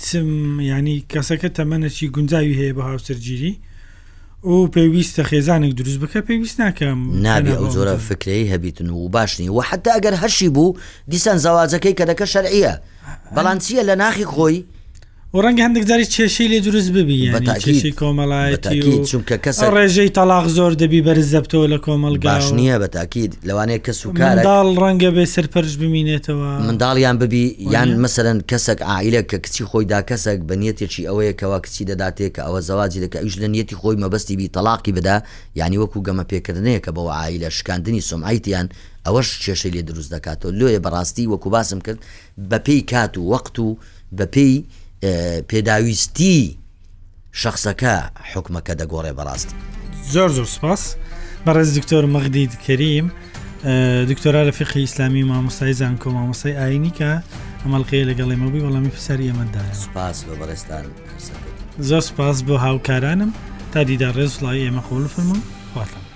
ینی 0.71 1.05
کەسەکە 1.13 1.49
تەمەەنەی 1.57 2.07
گونجاوی 2.15 2.55
هەیە 2.59 2.73
بە 2.77 2.81
هاوسەرگیری 2.89 3.59
و 4.43 4.67
پێویستە 4.75 5.23
خێزانێک 5.29 5.73
دروست 5.79 5.99
بکە 6.03 6.19
پێویست 6.29 6.57
ناکەم 6.61 6.99
نابێ 7.25 7.53
ئەو 7.59 7.67
زۆرە 7.75 7.95
فکری 8.09 8.49
هەبیتن 8.53 8.89
و 8.89 9.09
باشنی 9.09 9.49
و 9.49 9.61
حتا 9.61 9.91
ئەگەر 9.95 10.15
هەشی 10.23 10.49
بوو 10.55 10.77
دیسان 11.11 11.37
زەواجەکەی 11.45 11.93
کە 11.99 12.03
دەکە 12.09 12.25
شەرعە 12.33 12.73
بەڵانسیە 13.35 13.81
لە 13.89 13.95
ناخی 14.01 14.25
خۆی 14.35 14.57
و 15.33 15.41
ڕەنگە 15.41 15.61
هەندێک 15.67 15.83
جاری 15.89 16.05
چێشی 16.15 16.45
لێ 16.51 16.59
دروست 16.67 16.89
ببی 16.95 17.17
چێشی 17.63 17.91
کۆمەڵایەتی 18.01 18.79
چونکە 19.09 19.35
کەس 19.45 19.59
ڕێژەی 19.75 20.09
تەلاق 20.17 20.45
زۆر 20.57 20.73
دەبی 20.81 21.01
بەرزەبتەوە 21.07 21.65
لە 21.73 21.77
کۆمەلگاش 21.85 22.45
نییە 22.59 22.77
بە 22.83 22.87
تاکیید 22.97 23.31
لەوانەیە 23.47 23.79
کەس 23.85 23.99
و 24.05 24.09
کارداڵ 24.19 24.67
ڕەنگە 24.83 25.09
بێ 25.15 25.25
سەرپەرش 25.35 25.73
ببینێتەوە 25.81 26.49
منداڵیان 26.67 27.15
ببی 27.21 27.45
یان 27.73 27.89
مەسەرەن 28.03 28.37
کەسێک 28.51 28.79
ئائیلە 28.89 29.21
کە 29.29 29.37
کچی 29.45 29.63
خۆیدا 29.71 29.99
کەسێک 30.09 30.39
بە 30.49 30.55
نیەتێکی 30.61 31.01
ئەوەیە 31.09 31.33
کەوا 31.39 31.59
کچی 31.63 31.83
دەداتێک 31.91 32.31
کە 32.35 32.41
ئەوە 32.47 32.59
زەواجی 32.67 32.99
دەکە 33.03 33.17
ئیش 33.23 33.35
لە 33.41 33.47
نیەتی 33.53 33.75
خۆی 33.81 33.95
مەبەستی 34.03 34.35
بی 34.39 34.47
تەلاقی 34.55 34.91
بدا 34.97 35.17
ینی 35.59 35.77
وەکو 35.81 35.99
گەمە 36.07 36.25
پێکردنەیە 36.31 36.79
کە 36.85 36.91
بەەوە 36.95 37.13
ئائیلە 37.17 37.49
شکاندنی 37.57 38.01
سمعیتیان 38.09 38.67
ئەوەش 39.07 39.27
چێشەی 39.43 39.71
لێ 39.75 39.81
دروست 39.89 40.09
دەکاتەوە 40.15 40.51
لێ 40.59 40.79
بەڕاستی 40.85 41.25
وەکو 41.31 41.49
باسم 41.55 41.79
کرد 41.85 41.99
بە 42.49 42.57
پێی 42.65 42.81
کات 42.91 43.13
و 43.17 43.21
وەقت 43.33 43.55
و 43.65 43.67
بە 44.17 44.25
پێی 44.35 44.55
پێداویستی 45.49 46.57
شخصەکە 47.41 47.95
حکومەکە 48.31 48.73
دەگۆڕێ 48.81 49.11
بەڕاستی 49.17 49.55
زۆر 50.13 50.29
زۆر 50.37 50.45
سپاس 50.55 50.83
بەڕێز 51.45 51.69
دکتۆر 51.77 52.03
مەغدید 52.15 52.51
کەریم 52.65 53.07
دکتۆرا 54.11 54.41
لە 54.49 54.53
فقی 54.59 54.79
ئیسلامی 54.87 55.23
مامۆستای 55.31 55.73
زانکۆ 55.79 56.09
مامۆسای 56.17 56.53
ئاینیکە 56.59 57.11
ئەمەڵقەیە 57.63 58.03
لەگەڵی 58.09 58.37
مەبی 58.43 58.61
وەڵامی 58.65 58.91
پرسیاری 58.95 59.29
ئەمەدا 59.31 59.63
سپاس 59.85 60.17
بە 60.27 60.33
بەڕێستان 60.39 60.85
زۆر 61.89 62.01
سپاس 62.09 62.37
بۆ 62.47 62.55
هاوکارانم 62.65 63.31
تا 63.71 63.79
دیدا 63.89 64.09
ڕێز 64.17 64.33
وڵی 64.43 64.61
ئێمە 64.65 64.81
خۆل 64.87 65.05
فرمون 65.13 65.41
خواتم 65.73 66.08